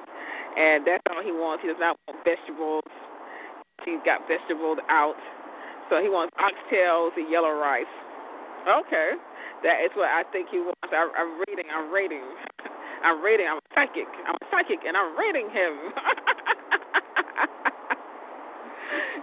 and 0.58 0.84
that's 0.86 1.04
all 1.10 1.24
he 1.24 1.32
wants. 1.32 1.64
He 1.64 1.70
does 1.70 1.80
not 1.80 1.96
want 2.08 2.20
vegetables. 2.24 2.84
He's 3.86 4.04
got 4.06 4.28
vegetables 4.28 4.78
out, 4.90 5.18
so 5.90 5.98
he 6.04 6.10
wants 6.10 6.36
oxtails 6.38 7.18
and 7.18 7.32
yellow 7.32 7.58
rice. 7.58 7.90
Okay, 8.68 9.18
that 9.66 9.82
is 9.82 9.90
what 9.98 10.12
I 10.12 10.22
think 10.30 10.54
he 10.54 10.62
wants. 10.62 10.92
I, 10.92 11.10
I'm 11.18 11.42
reading. 11.48 11.66
I'm 11.74 11.90
rating. 11.90 12.22
I'm 13.04 13.22
rating. 13.22 13.48
I'm 13.50 13.58
a 13.58 13.68
psychic. 13.74 14.08
I'm 14.28 14.36
a 14.36 14.46
psychic, 14.52 14.80
and 14.88 14.96
I'm 14.98 15.18
rating 15.18 15.50
him. 15.50 15.74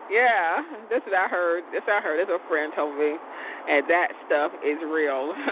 yeah, 0.11 0.63
that's 0.91 1.05
what 1.07 1.15
I 1.15 1.29
heard. 1.29 1.65
That's 1.73 1.87
what 1.87 1.97
I 1.97 2.01
heard. 2.01 2.19
That's 2.21 2.31
what 2.31 2.41
a 2.45 2.49
friend 2.49 2.73
told 2.75 2.99
me, 2.99 3.17
and 3.69 3.89
that 3.89 4.09
stuff 4.27 4.53
is 4.65 4.79
real. 4.85 5.35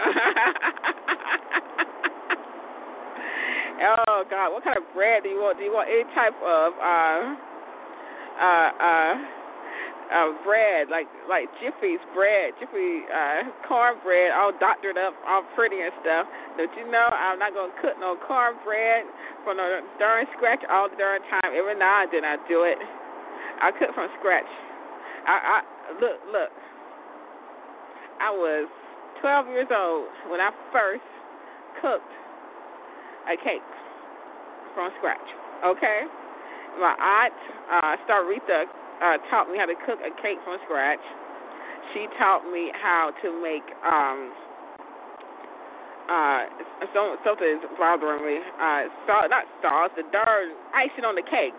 Oh 3.77 4.23
God, 4.29 4.53
what 4.53 4.63
kind 4.63 4.75
of 4.75 4.83
bread 4.93 5.21
do 5.21 5.29
you 5.29 5.37
want? 5.37 5.59
Do 5.59 5.63
you 5.63 5.71
want 5.71 5.85
any 5.85 6.01
type 6.17 6.33
of 6.41 6.73
uh 6.81 7.37
uh 8.41 8.69
uh 8.73 9.36
uh 10.07 10.31
bread, 10.43 10.87
like 10.89 11.07
like 11.27 11.47
Jiffy's 11.59 12.01
bread, 12.15 12.55
Jiffy 12.59 13.03
uh 13.11 13.51
cornbread, 13.67 14.31
all 14.31 14.51
doctored 14.55 14.97
up, 14.97 15.13
all 15.27 15.43
pretty 15.55 15.79
and 15.83 15.91
stuff. 16.01 16.25
Don't 16.55 16.71
you 16.79 16.89
know 16.89 17.07
I'm 17.11 17.39
not 17.39 17.53
gonna 17.53 17.75
cook 17.81 17.99
no 17.99 18.15
cornbread 18.27 19.03
from 19.43 19.57
the 19.57 19.83
darn 19.99 20.25
scratch 20.35 20.63
all 20.71 20.89
the 20.89 20.95
darn 20.95 21.21
time. 21.27 21.51
Every 21.51 21.75
now 21.75 22.03
and 22.03 22.11
then 22.11 22.23
I 22.23 22.35
do 22.47 22.63
it. 22.63 22.79
I 23.59 23.71
cook 23.71 23.91
from 23.95 24.07
scratch. 24.19 24.49
I, 25.27 25.35
I 25.35 25.57
look 25.99 26.19
look. 26.31 26.53
I 28.19 28.31
was 28.31 28.67
12 29.21 29.47
years 29.47 29.67
old 29.73 30.09
when 30.29 30.39
I 30.39 30.49
first 30.71 31.05
cooked 31.81 32.13
a 33.27 33.35
cake 33.37 33.65
from 34.73 34.91
scratch. 34.97 35.27
Okay? 35.65 36.05
My 36.79 36.93
aunt, 36.93 37.33
uh, 37.73 37.93
Starita, 38.05 38.69
uh, 39.01 39.17
taught 39.29 39.49
me 39.49 39.57
how 39.57 39.65
to 39.65 39.77
cook 39.85 39.99
a 40.01 40.11
cake 40.21 40.37
from 40.43 40.57
scratch. 40.65 41.01
She 41.93 42.07
taught 42.19 42.43
me 42.49 42.71
how 42.75 43.11
to 43.23 43.27
make 43.41 43.65
um 43.85 44.33
uh 46.07 46.41
some 46.93 47.15
something 47.23 47.47
is 47.47 47.63
bothering 47.79 48.23
me. 48.23 48.39
Uh 48.59 48.91
salt 49.07 49.29
not 49.29 49.45
sauce, 49.61 49.91
the 49.95 50.03
darn 50.11 50.51
icing 50.75 51.05
on 51.05 51.15
the 51.15 51.23
cake. 51.23 51.55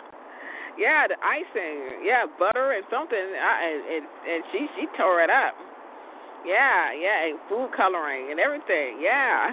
yeah, 0.80 1.06
the 1.08 1.16
icing. 1.20 2.04
Yeah, 2.04 2.24
butter 2.38 2.72
and 2.72 2.84
something 2.88 3.18
uh, 3.18 3.58
and, 3.60 3.80
and 3.86 4.04
and 4.28 4.40
she 4.52 4.60
she 4.76 4.84
tore 4.96 5.20
it 5.20 5.30
up. 5.30 5.54
Yeah, 6.44 6.92
yeah, 6.96 7.28
and 7.28 7.38
food 7.48 7.70
coloring 7.76 8.30
and 8.30 8.40
everything. 8.40 8.98
Yeah. 9.00 9.52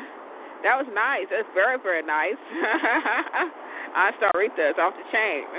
That 0.64 0.76
was 0.76 0.88
nice. 0.92 1.28
That's 1.32 1.48
very, 1.56 1.80
very 1.80 2.04
nice. 2.04 2.36
I 3.96 4.12
saw 4.20 4.30
Rita's 4.38 4.78
off 4.78 4.94
the 4.94 5.06
chain. 5.10 5.44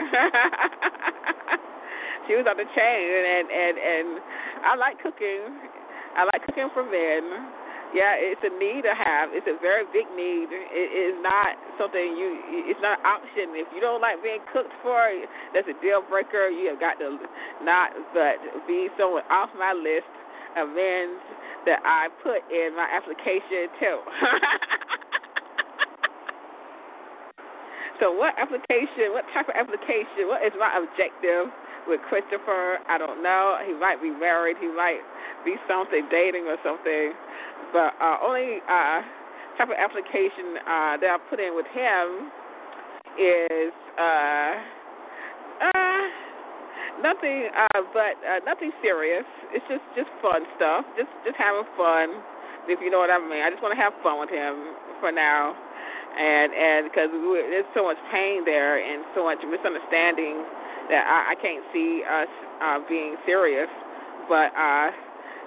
she 2.27 2.37
was 2.39 2.47
off 2.47 2.57
the 2.57 2.69
chain, 2.75 3.05
and 3.11 3.51
and 3.51 3.79
and 3.79 4.09
I 4.63 4.77
like 4.77 5.03
cooking. 5.03 5.59
I 6.17 6.25
like 6.31 6.47
cooking 6.47 6.71
for 6.75 6.83
men. 6.83 7.55
Yeah, 7.91 8.15
it's 8.15 8.39
a 8.47 8.55
need 8.55 8.87
to 8.87 8.95
have. 8.95 9.35
It's 9.35 9.51
a 9.51 9.59
very 9.59 9.83
big 9.91 10.07
need. 10.15 10.55
It 10.55 10.91
is 10.95 11.19
not 11.27 11.59
something 11.75 12.15
you. 12.15 12.39
It's 12.71 12.79
not 12.79 13.03
an 13.03 13.07
option. 13.07 13.51
If 13.59 13.67
you 13.75 13.83
don't 13.83 13.99
like 13.99 14.23
being 14.23 14.39
cooked 14.55 14.71
for, 14.79 15.11
that's 15.51 15.67
a 15.67 15.75
deal 15.83 15.99
breaker. 16.07 16.47
You 16.47 16.71
have 16.71 16.79
got 16.79 17.03
to 17.03 17.19
not 17.67 17.91
but 18.15 18.39
be 18.71 18.87
someone 18.95 19.27
off 19.27 19.51
my 19.59 19.75
list 19.75 20.07
of 20.55 20.71
men 20.71 21.19
that 21.67 21.83
I 21.83 22.15
put 22.23 22.47
in 22.49 22.79
my 22.79 22.87
application 22.95 23.67
too. 23.83 23.99
so 28.01 28.11
what 28.11 28.33
application, 28.41 29.13
what 29.13 29.29
type 29.37 29.47
of 29.53 29.55
application, 29.55 30.25
what 30.27 30.41
is 30.41 30.57
my 30.57 30.73
objective 30.81 31.53
with 31.85 32.01
Christopher? 32.09 32.81
I 32.89 32.97
don't 32.97 33.23
know. 33.23 33.61
He 33.63 33.77
might 33.77 34.01
be 34.01 34.09
married. 34.09 34.57
He 34.57 34.69
might 34.73 35.05
be 35.45 35.57
something, 35.69 36.09
dating 36.11 36.49
or 36.49 36.57
something. 36.65 37.13
But 37.77 37.93
uh, 38.01 38.17
only 38.25 38.65
uh, 38.65 39.05
type 39.61 39.69
of 39.69 39.77
application 39.77 40.57
uh, 40.65 40.95
that 41.05 41.11
I 41.13 41.19
put 41.29 41.39
in 41.39 41.53
with 41.53 41.69
him 41.77 42.33
is 43.21 43.73
uh, 44.01 44.53
uh, 45.61 46.03
nothing, 47.05 47.53
uh, 47.53 47.81
but 47.93 48.17
uh, 48.25 48.41
nothing 48.49 48.73
serious. 48.81 49.29
It's 49.53 49.65
just 49.69 49.85
just 49.93 50.09
fun 50.25 50.49
stuff. 50.57 50.89
Just 50.97 51.13
just 51.29 51.37
having 51.37 51.69
fun, 51.77 52.25
if 52.65 52.81
you 52.81 52.89
know 52.89 52.99
what 52.99 53.13
I 53.13 53.21
mean. 53.21 53.45
I 53.45 53.53
just 53.53 53.61
want 53.61 53.77
to 53.77 53.81
have 53.81 53.93
fun 54.01 54.17
with 54.21 54.33
him 54.33 54.73
for 55.05 55.13
now, 55.13 55.53
and 56.17 56.49
and 56.53 56.81
because 56.91 57.11
there's 57.13 57.71
so 57.75 57.85
much 57.85 57.99
pain 58.11 58.45
there 58.45 58.79
and 58.83 59.05
so 59.15 59.25
much 59.25 59.39
misunderstanding 59.47 60.43
that 60.91 61.07
I, 61.07 61.33
I 61.33 61.35
can't 61.39 61.65
see 61.73 62.03
us 62.03 62.31
uh, 62.63 62.79
being 62.89 63.17
serious. 63.27 63.71
But 64.29 64.55
uh, 64.55 64.91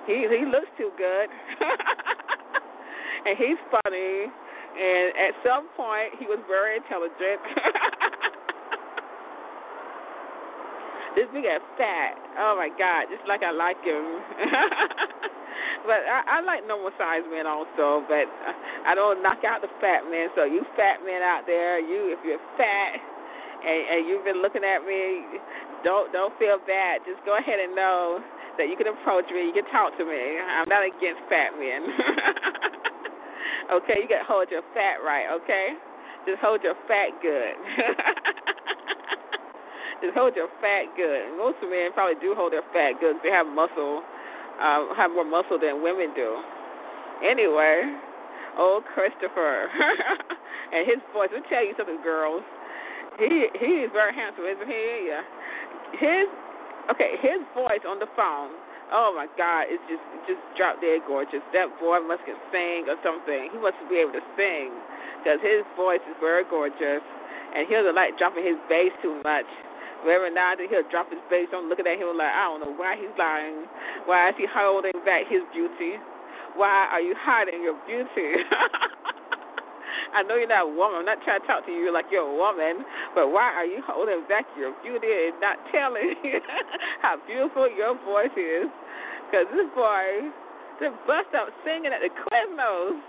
he 0.08 0.28
he 0.28 0.46
looks 0.46 0.72
too 0.78 0.92
good, 0.98 1.28
and 3.26 3.38
he's 3.38 3.60
funny, 3.72 4.28
and 4.28 5.08
at 5.16 5.34
some 5.44 5.68
point 5.76 6.20
he 6.20 6.26
was 6.26 6.40
very 6.48 6.78
intelligent. 6.78 7.40
This 11.16 11.30
big 11.32 11.46
ass 11.46 11.62
fat. 11.78 12.18
Oh 12.40 12.56
my 12.58 12.70
God, 12.74 13.06
just 13.16 13.28
like 13.30 13.44
I 13.44 13.52
like 13.52 13.78
him. 13.86 14.18
But 15.84 16.08
I, 16.08 16.40
I 16.40 16.42
like 16.48 16.64
normal 16.64 16.96
sized 16.96 17.28
men 17.28 17.44
also, 17.44 18.08
but 18.08 18.24
I 18.88 18.96
don't 18.96 19.20
knock 19.20 19.44
out 19.44 19.60
the 19.60 19.68
fat 19.84 20.08
men. 20.08 20.32
So 20.32 20.48
you 20.48 20.64
fat 20.80 21.04
men 21.04 21.20
out 21.20 21.44
there, 21.44 21.76
you 21.80 22.16
if 22.16 22.24
you're 22.24 22.40
fat 22.56 23.04
and, 23.68 23.82
and 23.92 24.00
you've 24.08 24.24
been 24.24 24.40
looking 24.40 24.64
at 24.64 24.88
me, 24.88 25.28
don't 25.84 26.08
don't 26.16 26.32
feel 26.40 26.56
bad. 26.64 27.04
Just 27.04 27.20
go 27.28 27.36
ahead 27.36 27.60
and 27.60 27.76
know 27.76 28.24
that 28.58 28.72
you 28.72 28.80
can 28.80 28.88
approach 28.88 29.28
me, 29.28 29.44
you 29.44 29.56
can 29.56 29.68
talk 29.76 29.92
to 30.00 30.06
me. 30.08 30.40
I'm 30.40 30.70
not 30.72 30.88
against 30.88 31.20
fat 31.28 31.52
men. 31.60 31.82
okay, 33.76 34.00
you 34.00 34.08
got 34.08 34.24
to 34.24 34.30
hold 34.30 34.48
your 34.52 34.64
fat 34.72 35.04
right. 35.04 35.28
Okay, 35.42 35.76
just 36.24 36.40
hold 36.40 36.64
your 36.64 36.80
fat 36.88 37.12
good. 37.20 37.60
just 40.06 40.16
hold 40.16 40.38
your 40.40 40.48
fat 40.64 40.96
good. 40.96 41.36
Most 41.36 41.60
men 41.66 41.92
probably 41.92 42.16
do 42.24 42.32
hold 42.38 42.54
their 42.54 42.64
fat 42.72 43.02
good. 43.04 43.20
They 43.20 43.36
have 43.36 43.52
muscle 43.52 44.06
uh, 44.62 44.94
have 44.96 45.12
more 45.12 45.26
muscle 45.26 45.58
than 45.58 45.82
women 45.82 46.14
do. 46.16 46.38
Anyway, 47.24 47.88
old 48.58 48.84
Christopher 48.94 49.70
and 50.74 50.84
his 50.86 51.00
voice. 51.14 51.30
Let 51.32 51.42
me 51.44 51.50
tell 51.50 51.64
you 51.64 51.74
something, 51.78 52.02
girls. 52.04 52.44
He 53.18 53.48
he 53.60 53.86
is 53.86 53.92
very 53.94 54.14
handsome, 54.14 54.46
isn't 54.46 54.68
he? 54.68 55.10
Yeah. 55.10 55.24
His 55.98 56.28
okay, 56.90 57.18
his 57.22 57.42
voice 57.54 57.86
on 57.86 58.02
the 58.02 58.10
phone. 58.18 58.58
Oh 58.92 59.14
my 59.16 59.30
God, 59.38 59.70
it's 59.70 59.82
just 59.90 60.04
just 60.26 60.42
drop 60.58 60.82
dead 60.82 61.06
gorgeous. 61.06 61.42
That 61.54 61.70
boy 61.80 62.02
must 62.04 62.26
can 62.26 62.38
sing 62.52 62.90
or 62.90 62.98
something. 63.06 63.54
He 63.54 63.58
must 63.62 63.78
be 63.90 64.02
able 64.02 64.14
to 64.18 64.26
sing 64.38 64.74
because 65.22 65.40
his 65.40 65.64
voice 65.78 66.04
is 66.10 66.18
very 66.20 66.44
gorgeous, 66.50 67.06
and 67.56 67.70
he 67.70 67.72
doesn't 67.74 67.96
like 67.96 68.18
dropping 68.18 68.44
his 68.44 68.60
bass 68.68 68.92
too 69.02 69.22
much. 69.24 69.48
Every 70.04 70.36
now 70.36 70.52
and 70.52 70.68
he'll 70.68 70.84
drop 70.92 71.08
his 71.08 71.24
face 71.32 71.48
on 71.56 71.72
looking 71.72 71.88
at 71.88 71.96
him 71.96 72.12
like, 72.20 72.32
I 72.32 72.52
don't 72.52 72.60
know 72.60 72.76
why 72.76 73.00
he's 73.00 73.14
lying. 73.16 73.64
Why 74.04 74.30
is 74.30 74.36
he 74.36 74.44
holding 74.44 74.96
back 75.08 75.32
his 75.32 75.42
beauty? 75.56 75.96
Why 76.60 76.92
are 76.92 77.02
you 77.02 77.16
hiding 77.18 77.64
your 77.64 77.80
beauty? 77.88 78.44
I 80.14 80.22
know 80.22 80.38
you're 80.38 80.52
not 80.52 80.70
a 80.70 80.74
woman. 80.76 81.02
I'm 81.02 81.10
not 81.10 81.26
trying 81.26 81.42
to 81.42 81.48
talk 81.48 81.66
to 81.66 81.74
you 81.74 81.90
like 81.90 82.06
you're 82.14 82.28
a 82.28 82.38
woman, 82.38 82.86
but 83.18 83.34
why 83.34 83.50
are 83.50 83.66
you 83.66 83.82
holding 83.82 84.22
back 84.30 84.46
your 84.54 84.70
beauty 84.86 85.10
and 85.10 85.42
not 85.42 85.58
telling 85.74 86.14
how 87.02 87.18
beautiful 87.26 87.66
your 87.66 87.98
voice 88.06 88.36
is? 88.38 88.70
Because 89.26 89.50
this 89.50 89.66
boy 89.74 90.30
just 90.78 90.94
bust 91.10 91.34
out 91.34 91.50
singing 91.66 91.90
at 91.90 92.06
the 92.06 92.14
Quiznos. 92.14 93.02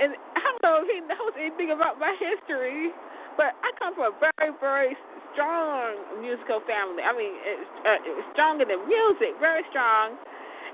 And 0.00 0.16
I 0.16 0.40
don't 0.40 0.60
know 0.64 0.76
if 0.80 0.88
he 0.88 1.04
knows 1.04 1.36
anything 1.36 1.76
about 1.76 2.00
my 2.00 2.16
history, 2.16 2.96
but 3.36 3.56
I 3.62 3.72
come 3.78 3.94
from 3.94 4.12
a 4.12 4.16
very, 4.16 4.52
very 4.60 4.92
strong 5.32 5.96
musical 6.20 6.60
family. 6.68 7.02
I 7.02 7.12
mean, 7.16 7.32
it's, 7.42 7.68
uh, 7.84 8.00
it's 8.04 8.28
stronger 8.36 8.64
than 8.68 8.84
music, 8.84 9.36
very 9.40 9.64
strong. 9.72 10.16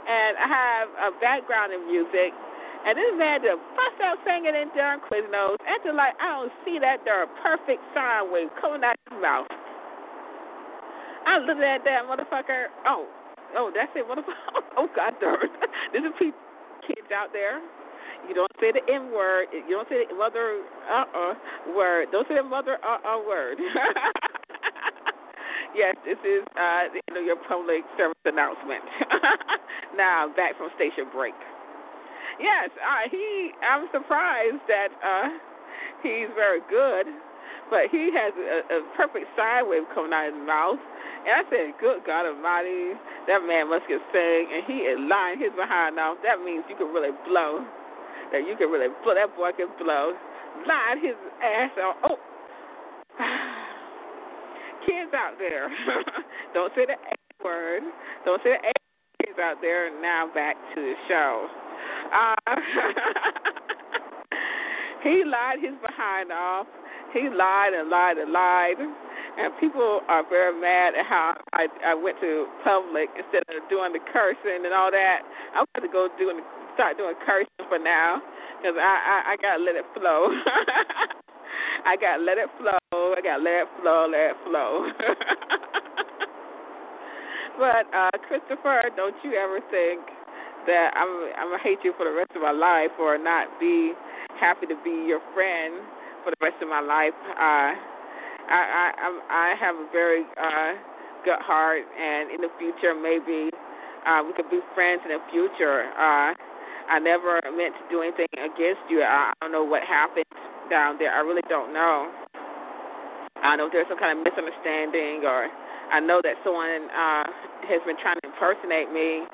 And 0.08 0.34
I 0.40 0.46
have 0.48 0.88
a 0.98 1.10
background 1.20 1.72
in 1.72 1.84
music. 1.86 2.32
And 2.86 2.94
this 2.94 3.12
man 3.18 3.42
just 3.42 3.58
bust 3.74 3.98
out 4.00 4.18
singing 4.22 4.54
in 4.54 4.70
during 4.72 5.02
Quiznos, 5.02 5.58
acting 5.66 5.98
like 5.98 6.14
I 6.22 6.38
don't 6.38 6.54
see 6.62 6.78
that 6.78 7.02
there 7.02 7.26
perfect 7.42 7.82
sine 7.92 8.30
wave 8.30 8.48
coming 8.62 8.86
out 8.86 8.94
his 9.10 9.18
mouth. 9.18 9.50
I'm 11.26 11.44
looking 11.44 11.66
at 11.66 11.84
that 11.84 12.06
motherfucker. 12.06 12.72
Oh, 12.86 13.04
oh, 13.58 13.70
that's 13.74 13.90
it, 13.94 14.06
motherfucker. 14.06 14.38
Oh, 14.78 14.86
God 14.94 15.14
darn. 15.20 15.50
There's 15.92 16.06
a 16.06 16.16
few 16.18 16.30
kids 16.86 17.10
out 17.10 17.32
there. 17.32 17.58
You 18.26 18.34
don't 18.34 18.50
say 18.60 18.72
the 18.72 18.82
N 18.92 19.12
word. 19.12 19.46
You 19.52 19.76
don't 19.76 19.88
say 19.88 20.04
the 20.08 20.14
mother 20.14 20.62
uh 20.90 21.04
uh 21.14 21.34
word. 21.76 22.08
Don't 22.10 22.26
say 22.28 22.34
the 22.36 22.42
mother 22.42 22.78
uh 22.82 22.98
uh 23.06 23.20
word. 23.26 23.58
yes, 25.74 25.94
this 26.04 26.18
is 26.24 26.42
uh, 26.56 26.90
you 26.92 27.14
know, 27.14 27.20
your 27.20 27.36
public 27.48 27.84
service 27.96 28.18
announcement. 28.24 28.82
now 29.96 30.28
back 30.36 30.56
from 30.56 30.70
station 30.76 31.06
break. 31.12 31.34
Yes, 32.40 32.70
uh, 32.78 33.08
he. 33.10 33.50
I'm 33.62 33.88
surprised 33.92 34.62
that 34.68 34.88
uh, 35.02 35.28
he's 36.02 36.30
very 36.34 36.60
good, 36.70 37.06
but 37.70 37.90
he 37.90 38.10
has 38.14 38.32
a, 38.36 38.78
a 38.78 38.78
perfect 38.96 39.26
sine 39.36 39.68
wave 39.68 39.82
coming 39.94 40.12
out 40.12 40.28
of 40.28 40.34
his 40.34 40.42
mouth. 40.46 40.78
And 41.26 41.34
I 41.34 41.42
said, 41.50 41.74
"Good 41.80 42.06
God 42.06 42.26
Almighty, 42.30 42.94
that 43.26 43.42
man 43.42 43.70
must 43.70 43.88
get 43.90 43.98
sing." 44.14 44.46
And 44.54 44.62
he 44.70 44.86
is 44.86 44.98
lying 45.02 45.40
his 45.42 45.50
behind 45.58 45.98
off. 45.98 46.18
That 46.22 46.38
means 46.44 46.62
you 46.70 46.76
can 46.76 46.94
really 46.94 47.14
blow. 47.26 47.66
That 48.32 48.44
you 48.46 48.56
can 48.56 48.68
really 48.68 48.92
blow. 49.02 49.14
That 49.14 49.34
boy 49.36 49.52
can 49.56 49.68
blow. 49.80 50.12
Lying 50.66 51.00
his 51.02 51.16
ass 51.42 51.70
off. 51.80 51.96
Oh 52.04 52.16
kids 54.86 55.12
out 55.14 55.38
there. 55.38 55.68
Don't 56.54 56.72
say 56.74 56.86
the 56.86 56.92
A 56.94 57.44
word. 57.44 57.82
Don't 58.24 58.40
say 58.42 58.56
the 58.56 58.68
A 58.68 58.72
kids 59.24 59.38
out 59.40 59.56
there. 59.60 59.90
Now 60.00 60.28
back 60.34 60.56
to 60.74 60.80
the 60.80 60.94
show. 61.08 61.48
Uh, 62.12 62.34
he 65.04 65.24
lied 65.24 65.58
his 65.60 65.74
behind 65.80 66.32
off. 66.32 66.66
He 67.12 67.28
lied 67.28 67.72
and 67.72 67.88
lied 67.88 68.18
and 68.18 68.32
lied. 68.32 68.76
And 69.38 69.54
people 69.60 70.00
are 70.08 70.24
very 70.28 70.58
mad 70.60 70.98
at 70.98 71.06
how 71.06 71.36
I 71.52 71.68
I 71.86 71.94
went 71.94 72.18
to 72.20 72.46
public 72.64 73.08
instead 73.16 73.46
of 73.54 73.68
doing 73.70 73.92
the 73.92 74.00
cursing 74.12 74.66
and 74.66 74.74
all 74.74 74.90
that. 74.90 75.22
I'm 75.54 75.64
going 75.76 75.88
to 75.88 75.92
go 75.92 76.08
doing 76.18 76.42
start 76.78 76.94
doing 76.94 77.18
cursing 77.26 77.66
for 77.66 77.82
now 77.82 78.22
because 78.62 78.78
I, 78.78 78.94
I 79.02 79.16
I 79.32 79.36
gotta 79.42 79.58
let 79.58 79.74
it 79.74 79.86
flow. 79.98 80.30
I 81.84 81.96
got 81.96 82.18
to 82.18 82.22
let 82.22 82.38
it 82.38 82.50
flow. 82.58 83.14
I 83.14 83.20
got 83.22 83.38
to 83.38 83.42
let 83.42 83.66
it 83.66 83.70
flow, 83.80 84.06
let 84.10 84.34
it 84.34 84.38
flow. 84.44 84.70
but 87.58 87.86
uh, 87.94 88.10
Christopher, 88.26 88.90
don't 88.96 89.14
you 89.22 89.34
ever 89.38 89.62
think 89.70 90.02
that 90.66 90.92
I'm 90.94 91.32
I'm 91.38 91.48
gonna 91.54 91.62
hate 91.62 91.78
you 91.82 91.94
for 91.96 92.04
the 92.04 92.12
rest 92.12 92.30
of 92.34 92.42
my 92.42 92.52
life 92.52 92.92
or 92.98 93.16
not 93.16 93.48
be 93.58 93.94
happy 94.38 94.66
to 94.66 94.76
be 94.84 95.06
your 95.06 95.20
friend 95.34 95.82
for 96.22 96.30
the 96.30 96.40
rest 96.42 96.60
of 96.62 96.68
my 96.68 96.82
life. 96.82 97.16
Uh, 97.34 97.72
I 98.52 98.60
I 98.60 98.86
I'm, 98.98 99.16
I 99.30 99.54
have 99.58 99.74
a 99.76 99.88
very 99.90 100.22
uh, 100.36 100.72
good 101.24 101.40
heart, 101.40 101.82
and 101.82 102.30
in 102.30 102.42
the 102.42 102.52
future 102.58 102.94
maybe 102.94 103.50
uh, 104.04 104.20
we 104.26 104.34
could 104.34 104.50
be 104.50 104.60
friends 104.74 105.00
in 105.06 105.16
the 105.16 105.22
future. 105.30 105.88
Uh, 105.96 106.34
I 106.88 106.98
never 106.98 107.40
meant 107.52 107.76
to 107.76 107.84
do 107.92 108.00
anything 108.00 108.32
against 108.32 108.80
you. 108.88 109.04
I, 109.04 109.32
I 109.32 109.44
don't 109.44 109.52
know 109.52 109.64
what 109.64 109.84
happened 109.84 110.24
down 110.72 110.96
there. 110.96 111.12
I 111.12 111.20
really 111.20 111.44
don't 111.48 111.72
know. 111.72 112.08
I 113.38 113.54
don't 113.54 113.58
know 113.58 113.66
if 113.68 113.72
there's 113.72 113.88
some 113.92 114.00
kind 114.00 114.16
of 114.16 114.24
misunderstanding, 114.24 115.22
or 115.22 115.46
I 115.92 116.00
know 116.00 116.20
that 116.24 116.40
someone 116.42 116.90
uh, 116.90 117.28
has 117.68 117.80
been 117.86 117.96
trying 118.00 118.18
to 118.24 118.32
impersonate 118.32 118.90
me 118.90 119.24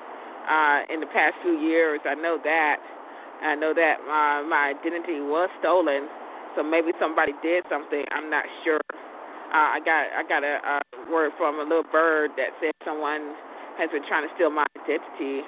uh, 0.45 0.85
in 0.91 0.99
the 0.99 1.09
past 1.09 1.35
few 1.41 1.57
years. 1.57 1.99
I 2.05 2.13
know 2.13 2.37
that. 2.43 2.77
I 3.41 3.55
know 3.55 3.73
that 3.73 3.99
uh, 4.03 4.47
my 4.47 4.71
identity 4.71 5.19
was 5.19 5.49
stolen, 5.59 6.07
so 6.55 6.63
maybe 6.63 6.91
somebody 6.99 7.33
did 7.43 7.63
something. 7.67 8.03
I'm 8.11 8.29
not 8.29 8.45
sure. 8.63 8.79
Uh, 9.51 9.75
I 9.75 9.79
got 9.83 10.03
I 10.11 10.23
got 10.27 10.43
a, 10.43 10.55
a 10.59 10.75
word 11.11 11.31
from 11.37 11.59
a 11.59 11.63
little 11.63 11.87
bird 11.91 12.31
that 12.37 12.55
said 12.59 12.71
someone 12.83 13.35
has 13.77 13.89
been 13.91 14.03
trying 14.07 14.27
to 14.27 14.31
steal 14.35 14.49
my 14.51 14.65
identity, 14.79 15.43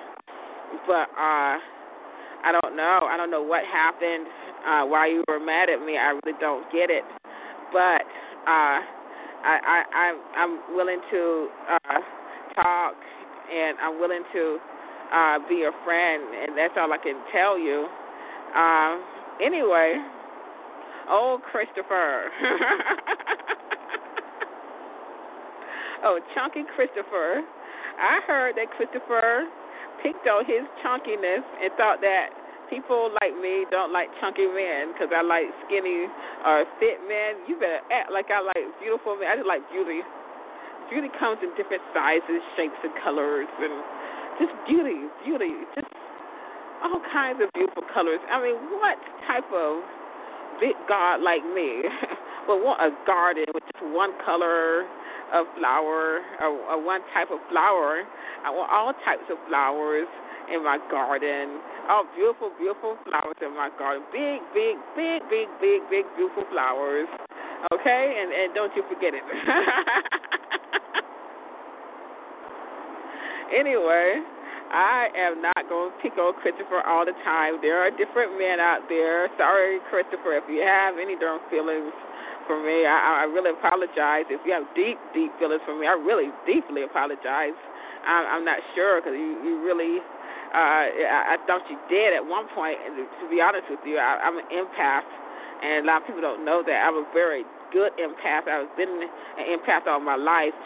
but 0.88 1.08
uh, 1.15 1.58
I 2.43 2.52
don't 2.52 2.76
know. 2.76 3.08
I 3.10 3.17
don't 3.17 3.32
know 3.32 3.43
what 3.43 3.63
happened 3.65 4.28
uh, 4.67 4.84
why 4.86 5.08
you 5.08 5.23
were 5.28 5.39
mad 5.39 5.69
at 5.69 5.80
me. 5.80 5.97
I 5.97 6.19
really 6.23 6.38
don't 6.39 6.71
get 6.71 6.89
it, 6.89 7.04
but 7.71 8.02
uh, 8.47 8.80
I, 9.43 9.84
I, 9.93 10.15
I'm 10.36 10.76
willing 10.76 11.00
to 11.12 11.50
uh, 11.71 12.00
talk, 12.56 12.95
and 13.52 13.78
I'm 13.80 14.00
willing 14.00 14.23
to 14.34 14.58
uh, 15.13 15.39
be 15.47 15.63
a 15.63 15.71
friend, 15.86 16.23
and 16.36 16.58
that's 16.58 16.73
all 16.78 16.91
I 16.91 16.97
can 16.97 17.21
tell 17.32 17.58
you. 17.58 17.88
Uh, 18.56 18.97
anyway, 19.43 19.95
old 21.10 21.41
Christopher. 21.43 22.30
oh, 26.04 26.19
chunky 26.36 26.63
Christopher. 26.76 27.41
I 28.00 28.19
heard 28.28 28.56
that 28.58 28.69
Christopher 28.76 29.47
picked 30.04 30.26
on 30.28 30.46
his 30.46 30.64
chunkiness 30.84 31.46
and 31.62 31.70
thought 31.78 32.02
that 32.02 32.34
people 32.70 33.12
like 33.24 33.34
me 33.40 33.66
don't 33.72 33.92
like 33.92 34.12
chunky 34.20 34.48
men 34.48 34.92
because 34.94 35.10
I 35.12 35.24
like 35.24 35.48
skinny 35.66 36.08
or 36.44 36.68
fit 36.80 37.00
men. 37.08 37.48
You 37.48 37.56
better 37.56 37.84
act 37.92 38.12
like 38.12 38.28
I 38.30 38.44
like 38.44 38.66
beautiful 38.80 39.16
men. 39.16 39.28
I 39.32 39.36
just 39.40 39.48
like 39.48 39.64
beauty. 39.72 40.04
Beauty 40.92 41.12
comes 41.20 41.40
in 41.44 41.52
different 41.60 41.84
sizes, 41.92 42.40
shapes, 42.56 42.80
and 42.80 42.96
colors, 43.04 43.52
and 43.60 43.76
just 44.40 44.56
beauty, 44.64 45.12
beauty, 45.26 45.52
just 45.76 45.92
all 46.80 47.02
kinds 47.12 47.44
of 47.44 47.52
beautiful 47.52 47.84
colors. 47.92 48.24
I 48.32 48.40
mean, 48.40 48.56
what 48.80 48.96
type 49.28 49.48
of 49.52 49.84
big 50.64 50.76
god 50.88 51.20
like 51.22 51.44
me 51.44 51.84
would 52.48 52.62
want 52.64 52.80
a 52.80 52.92
garden 53.06 53.46
with 53.54 53.64
just 53.74 53.84
one 53.92 54.16
color 54.24 54.88
of 55.34 55.48
flower 55.58 56.22
or 56.40 56.84
one 56.84 57.02
type 57.13 57.32
of 57.32 57.40
flower? 57.50 58.04
I 58.46 58.52
want 58.52 58.72
all 58.72 58.94
types 59.04 59.24
of 59.32 59.38
flowers 59.48 60.08
in 60.52 60.63
my 60.63 60.78
garden. 60.90 61.60
Oh, 61.90 62.06
beautiful, 62.16 62.52
beautiful 62.58 62.98
flowers 63.04 63.36
in 63.42 63.54
my 63.56 63.70
garden. 63.78 64.04
Big, 64.12 64.42
big, 64.54 64.78
big, 64.96 65.22
big, 65.30 65.48
big, 65.60 65.82
big, 65.90 66.06
beautiful 66.16 66.46
flowers. 66.52 67.08
Okay, 67.74 68.22
and 68.22 68.32
and 68.32 68.54
don't 68.54 68.74
you 68.76 68.84
forget 68.88 69.13
it. 69.13 69.24
anyway, 73.60 74.22
I 74.72 75.10
am 75.16 75.42
not 75.42 75.68
going 75.68 75.92
to 75.92 75.98
pick 76.04 76.18
on 76.20 76.34
Christopher 76.44 76.82
all 76.86 77.06
the 77.06 77.13
time. 77.24 77.60
There 77.62 77.80
are 77.80 77.90
different 77.90 78.38
men 78.38 78.60
out 78.60 78.82
there. 78.90 79.30
Sorry, 79.38 79.80
Christopher, 79.90 80.34
if 80.38 80.44
you 80.52 80.62
have 80.62 81.00
any 81.02 81.16
darn 81.18 81.40
feelings 81.50 81.94
for 82.48 82.58
me, 82.58 82.88
I, 82.88 83.24
I 83.24 83.26
really 83.30 83.52
apologize. 83.52 84.26
If 84.32 84.42
you 84.48 84.56
have 84.56 84.66
deep, 84.74 84.98
deep 85.14 85.32
feelings 85.38 85.62
for 85.68 85.76
me, 85.78 85.86
I 85.86 85.96
really 86.00 86.32
deeply 86.48 86.88
apologize. 86.88 87.56
I'm, 88.08 88.40
I'm 88.40 88.46
not 88.48 88.64
sure 88.74 89.00
because 89.04 89.14
you, 89.14 89.38
you 89.44 89.54
really, 89.62 90.00
uh, 90.56 90.88
I, 90.88 91.36
I 91.36 91.46
thought 91.46 91.68
you 91.68 91.78
did 91.92 92.16
at 92.16 92.24
one 92.24 92.48
point. 92.56 92.80
And 92.82 93.04
to 93.04 93.26
be 93.30 93.44
honest 93.44 93.68
with 93.70 93.84
you, 93.84 94.00
I, 94.00 94.24
I'm 94.24 94.40
an 94.40 94.48
empath, 94.50 95.08
and 95.62 95.84
a 95.84 95.88
lot 95.88 96.02
of 96.02 96.08
people 96.08 96.24
don't 96.24 96.48
know 96.48 96.64
that. 96.64 96.80
I'm 96.88 97.04
a 97.04 97.08
very 97.12 97.44
good 97.76 97.92
empath. 98.00 98.48
I've 98.48 98.72
been 98.80 99.06
an 99.06 99.46
empath 99.52 99.86
all 99.86 100.00
my 100.00 100.18
life, 100.18 100.58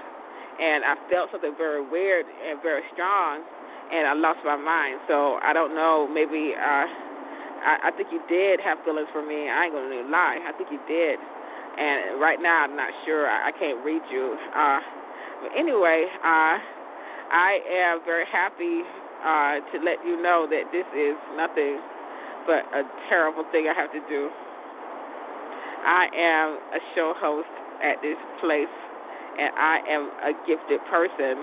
and 0.62 0.86
I 0.86 0.96
felt 1.10 1.34
something 1.34 1.58
very 1.58 1.82
weird 1.82 2.26
and 2.30 2.62
very 2.62 2.86
strong 2.94 3.42
and 3.92 4.08
I 4.08 4.14
lost 4.16 4.40
my 4.46 4.56
mind. 4.56 5.04
So 5.08 5.36
I 5.44 5.52
don't 5.52 5.76
know. 5.76 6.08
Maybe 6.08 6.56
uh, 6.56 6.88
I, 7.62 7.90
I 7.90 7.92
think 7.94 8.10
you 8.10 8.24
did 8.32 8.64
have 8.64 8.80
feelings 8.88 9.12
for 9.12 9.22
me. 9.22 9.52
I 9.52 9.68
ain't 9.68 9.76
gonna 9.76 10.08
lie. 10.10 10.40
I 10.48 10.52
think 10.56 10.72
you 10.72 10.80
did. 10.88 11.20
And 11.78 12.20
right 12.20 12.40
now 12.42 12.64
I'm 12.64 12.76
not 12.76 12.92
sure. 13.06 13.28
I, 13.28 13.52
can't 13.56 13.84
read 13.86 14.02
you. 14.12 14.36
Uh, 14.56 14.80
but 15.42 15.52
anyway, 15.58 16.06
uh, 16.24 16.56
I 17.32 17.60
am 17.72 18.04
very 18.04 18.26
happy 18.32 18.84
uh, 19.24 19.64
to 19.72 19.76
let 19.86 20.04
you 20.06 20.22
know 20.22 20.48
that 20.50 20.68
this 20.72 20.86
is 20.92 21.16
nothing 21.38 21.80
but 22.46 22.66
a 22.76 22.84
terrible 23.10 23.46
thing 23.52 23.70
I 23.70 23.76
have 23.80 23.92
to 23.94 24.02
do. 24.10 24.30
I 25.86 26.06
am 26.14 26.48
a 26.76 26.82
show 26.94 27.14
host 27.18 27.50
at 27.82 28.02
this 28.02 28.18
place, 28.42 28.74
and 29.40 29.50
I 29.58 29.80
am 29.90 30.04
a 30.22 30.34
gifted 30.46 30.82
person, 30.90 31.42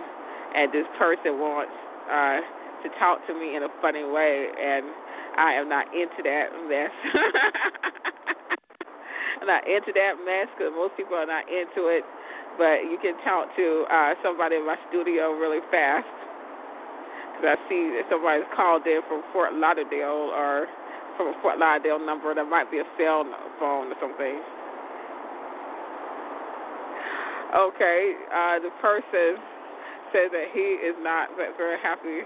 and 0.54 0.70
this 0.72 0.86
person 0.98 1.38
wants 1.42 1.74
uh, 2.06 2.38
to 2.84 2.88
talk 2.98 3.26
to 3.26 3.34
me 3.34 3.56
in 3.56 3.62
a 3.62 3.72
funny 3.82 4.04
way, 4.04 4.46
and 4.54 4.86
I 5.36 5.54
am 5.54 5.68
not 5.68 5.86
into 5.94 6.22
that 6.22 6.50
mess. 6.68 8.12
Not 9.48 9.64
into 9.64 9.96
that 9.96 10.20
mess 10.28 10.52
because 10.52 10.76
most 10.76 10.92
people 11.00 11.16
are 11.16 11.24
not 11.24 11.48
into 11.48 11.88
it. 11.88 12.04
But 12.61 12.84
you 12.84 13.00
can 13.00 13.16
talk 13.24 13.48
to 13.56 13.88
uh, 13.88 14.12
somebody 14.20 14.61
in 14.61 14.66
my 14.68 14.76
studio 14.92 15.32
really 15.32 15.64
fast. 15.72 16.04
Because 17.32 17.56
I 17.56 17.58
see 17.70 17.96
that 17.96 18.04
somebody's 18.12 18.44
called 18.52 18.84
in 18.84 19.00
from 19.08 19.24
Fort 19.32 19.56
Lauderdale 19.56 20.28
or 20.37 20.68
from 21.16 21.32
a 21.32 21.37
Fort 21.40 21.56
Lauderdale 21.56 21.96
number. 21.96 22.34
That 22.37 22.44
might 22.44 22.68
be 22.68 22.84
a 22.84 22.88
cell 23.00 23.24
phone 23.56 23.88
or 23.88 23.96
something. 24.04 24.37
Okay, 27.48 28.12
uh, 28.28 28.61
the 28.61 28.68
person 28.84 29.40
says 30.12 30.28
that 30.28 30.52
he 30.52 30.76
is 30.84 30.92
not 31.00 31.32
very 31.56 31.80
happy 31.80 32.20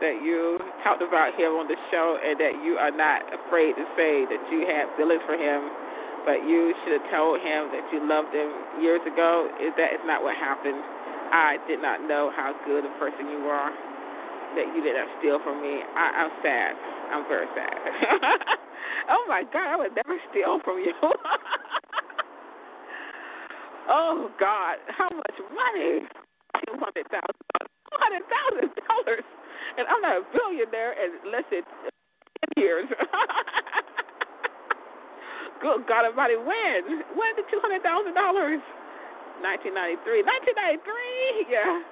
that 0.00 0.24
you 0.24 0.58
talked 0.82 1.02
about 1.02 1.36
him 1.36 1.54
on 1.60 1.68
the 1.68 1.76
show 1.92 2.16
and 2.16 2.40
that 2.40 2.56
you 2.64 2.80
are 2.80 2.90
not 2.90 3.22
afraid 3.28 3.76
to 3.76 3.84
say 3.94 4.24
that 4.24 4.40
you 4.48 4.64
had 4.64 4.88
feelings 4.96 5.22
for 5.28 5.36
him, 5.36 5.68
but 6.24 6.40
you 6.44 6.72
should 6.82 6.96
have 7.00 7.08
told 7.12 7.40
him 7.40 7.68
that 7.72 7.84
you 7.92 8.00
loved 8.04 8.32
him 8.32 8.80
years 8.80 9.00
ago. 9.04 9.48
Is 9.60 9.72
that 9.76 9.92
is 9.92 10.00
not 10.08 10.24
what 10.24 10.36
happened? 10.36 10.80
I 11.32 11.56
did 11.68 11.80
not 11.80 12.00
know 12.04 12.32
how 12.34 12.56
good 12.64 12.84
a 12.84 12.92
person 12.98 13.28
you 13.28 13.48
are. 13.48 13.72
That 14.56 14.72
you 14.72 14.82
did 14.82 14.96
not 14.96 15.08
steal 15.20 15.38
from 15.44 15.60
me. 15.60 15.82
I, 15.82 16.24
I'm 16.24 16.32
sad. 16.40 16.72
I'm 17.12 17.24
very 17.28 17.46
sad. 17.52 17.76
oh 19.12 19.24
my 19.28 19.42
God, 19.52 19.66
I 19.68 19.76
would 19.76 19.94
never 19.94 20.16
steal 20.30 20.60
from 20.64 20.78
you. 20.78 20.94
oh 23.88 24.30
God, 24.40 24.78
how 24.88 25.08
much 25.10 25.36
money? 25.52 26.06
two 26.66 26.78
hundred 26.78 27.06
thousand. 27.10 27.34
Two 27.90 27.98
hundred 28.00 28.22
thousand 28.30 28.70
dollars, 28.88 29.26
and 29.78 29.86
I'm 29.88 30.00
not 30.00 30.16
a 30.18 30.24
billionaire 30.32 30.94
in 30.96 31.32
less 31.32 31.44
than 31.50 31.62
ten 31.62 32.50
years. 32.56 32.86
Good 35.74 35.90
God 35.90 36.06
Almighty, 36.06 36.38
when? 36.38 37.02
When 37.18 37.34
the 37.34 37.42
two 37.50 37.58
hundred 37.58 37.82
thousand 37.82 38.14
dollars? 38.14 38.62
1993. 39.42 40.22
1993. 40.22 41.50
Yeah. 41.50 41.66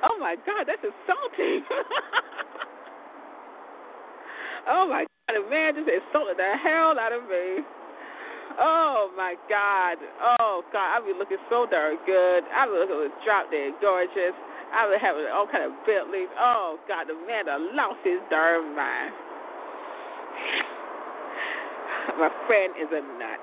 Oh 0.00 0.16
my 0.16 0.32
God, 0.48 0.64
that's 0.64 0.80
insulting. 0.80 1.60
oh 4.72 4.88
my 4.88 5.04
God, 5.04 5.32
the 5.36 5.44
man 5.52 5.76
just 5.76 5.92
insulted 5.92 6.40
the 6.40 6.56
hell 6.56 6.96
out 6.96 7.12
of 7.12 7.28
me. 7.28 7.60
Oh 8.56 9.12
my 9.12 9.36
God. 9.44 10.00
Oh 10.40 10.64
God, 10.72 10.88
I 10.96 11.04
be 11.04 11.12
looking 11.12 11.36
so 11.52 11.68
darn 11.68 12.00
good. 12.08 12.48
I 12.48 12.64
be 12.64 12.80
looking 12.80 13.12
drop 13.28 13.52
dead 13.52 13.76
gorgeous. 13.84 14.32
I 14.72 14.86
be 14.86 14.96
having 15.02 15.26
all 15.32 15.46
kind 15.50 15.64
of 15.64 15.72
Bentleys. 15.86 16.30
Oh 16.38 16.78
God, 16.86 17.06
the 17.08 17.14
man 17.26 17.46
done 17.46 17.74
lost 17.76 17.98
his 18.04 18.20
darn 18.30 18.76
mind. 18.76 19.12
My 22.18 22.30
friend 22.46 22.74
is 22.78 22.88
a 22.90 23.02
nut. 23.18 23.40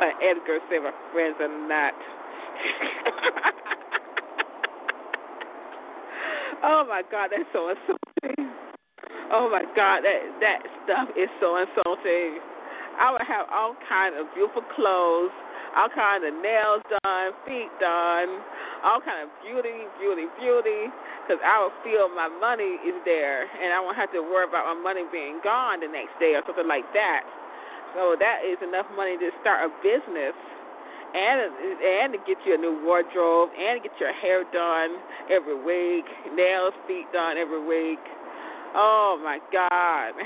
like 0.00 0.16
Edgar 0.22 0.58
said, 0.68 0.82
my 0.84 0.92
friend's 1.12 1.38
a 1.40 1.48
nut. 1.68 1.94
oh 6.64 6.84
my 6.88 7.02
God, 7.10 7.30
that's 7.30 7.48
so 7.52 7.68
insulting. 7.70 8.52
Oh 9.32 9.48
my 9.50 9.64
God, 9.74 10.02
that 10.04 10.20
that 10.40 10.60
stuff 10.84 11.08
is 11.16 11.28
so 11.40 11.56
insulting. 11.56 12.40
I 13.00 13.10
would 13.12 13.24
have 13.24 13.46
all 13.48 13.74
kind 13.88 14.14
of 14.14 14.26
beautiful 14.34 14.62
clothes, 14.76 15.32
all 15.76 15.88
kinds 15.88 16.24
of 16.24 16.34
nails 16.40 16.84
done, 17.00 17.32
feet 17.48 17.72
done, 17.80 18.28
all 18.84 19.00
kind 19.00 19.24
of 19.24 19.28
beauty, 19.40 19.88
beauty, 19.96 20.28
beauty, 20.36 20.92
because 21.24 21.40
I 21.40 21.62
would 21.64 21.76
feel 21.80 22.12
my 22.12 22.28
money 22.28 22.76
is 22.84 22.96
there, 23.08 23.48
and 23.48 23.72
I 23.72 23.80
won't 23.80 23.96
have 23.96 24.12
to 24.12 24.20
worry 24.20 24.44
about 24.44 24.68
my 24.68 24.76
money 24.76 25.08
being 25.08 25.40
gone 25.40 25.80
the 25.80 25.88
next 25.88 26.12
day 26.20 26.36
or 26.36 26.42
something 26.44 26.68
like 26.68 26.84
that. 26.92 27.24
So 27.96 28.16
that 28.20 28.44
is 28.44 28.60
enough 28.64 28.88
money 28.96 29.16
to 29.16 29.28
start 29.40 29.68
a 29.68 29.70
business 29.84 30.36
and 31.12 31.52
and 31.52 32.12
to 32.16 32.18
get 32.24 32.40
you 32.46 32.54
a 32.54 32.58
new 32.58 32.80
wardrobe 32.84 33.50
and 33.52 33.82
to 33.82 33.88
get 33.88 34.00
your 34.00 34.12
hair 34.16 34.44
done 34.52 34.96
every 35.28 35.56
week, 35.56 36.04
nails, 36.34 36.72
feet 36.88 37.04
done 37.12 37.36
every 37.36 37.60
week. 37.60 38.00
Oh 38.74 39.20
my 39.22 39.38
God. 39.52 40.14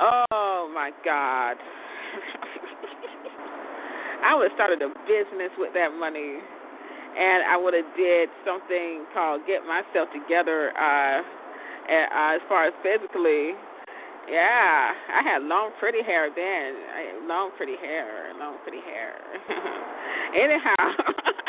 oh 0.00 0.35
my 0.86 0.92
God. 1.04 1.56
I 4.22 4.34
would 4.36 4.50
have 4.50 4.56
started 4.56 4.82
a 4.82 4.88
business 5.02 5.50
with 5.58 5.74
that 5.74 5.90
money, 5.98 6.38
and 7.18 7.42
I 7.42 7.56
would 7.56 7.74
have 7.74 7.90
did 7.96 8.28
something 8.46 9.04
called 9.12 9.42
get 9.46 9.66
myself 9.66 10.08
together. 10.14 10.70
Uh, 10.78 11.22
uh, 11.90 12.34
as 12.34 12.42
far 12.48 12.66
as 12.66 12.74
physically, 12.82 13.58
yeah, 14.30 14.94
I 15.10 15.22
had 15.22 15.42
long, 15.42 15.70
pretty 15.80 16.02
hair 16.02 16.30
then. 16.30 16.76
I 16.94 17.00
had 17.14 17.26
long, 17.26 17.50
pretty 17.56 17.76
hair, 17.82 18.32
long, 18.38 18.58
pretty 18.62 18.82
hair. 18.86 19.14
Anyhow. 20.42 20.86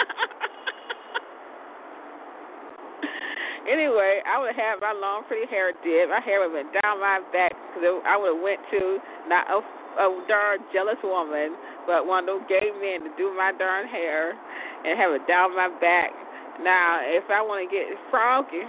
Anyway, 3.67 4.23
I 4.23 4.39
would 4.39 4.55
have 4.55 4.79
my 4.79 4.95
long, 4.95 5.27
pretty 5.27 5.43
hair 5.51 5.75
did. 5.83 6.07
My 6.07 6.23
hair 6.23 6.39
would 6.39 6.55
have 6.55 6.71
been 6.71 6.71
down 6.79 7.03
my 7.03 7.19
back 7.35 7.51
because 7.51 7.83
I 8.07 8.15
would 8.15 8.39
have 8.39 8.43
went 8.43 8.63
to 8.71 8.95
not 9.27 9.45
a, 9.51 9.59
a 10.01 10.07
darn 10.27 10.63
jealous 10.73 10.99
woman, 11.03 11.55
but 11.85 12.07
one 12.07 12.27
of 12.27 12.39
those 12.39 12.45
gay 12.49 12.71
men 12.79 13.07
to 13.07 13.11
do 13.15 13.31
my 13.35 13.51
darn 13.55 13.87
hair 13.87 14.35
and 14.83 14.95
have 14.99 15.11
it 15.13 15.23
down 15.27 15.55
my 15.55 15.71
back. 15.79 16.11
Now, 16.63 17.03
if 17.05 17.29
I 17.29 17.43
want 17.43 17.63
to 17.63 17.69
get 17.69 17.85
froggy, 18.09 18.65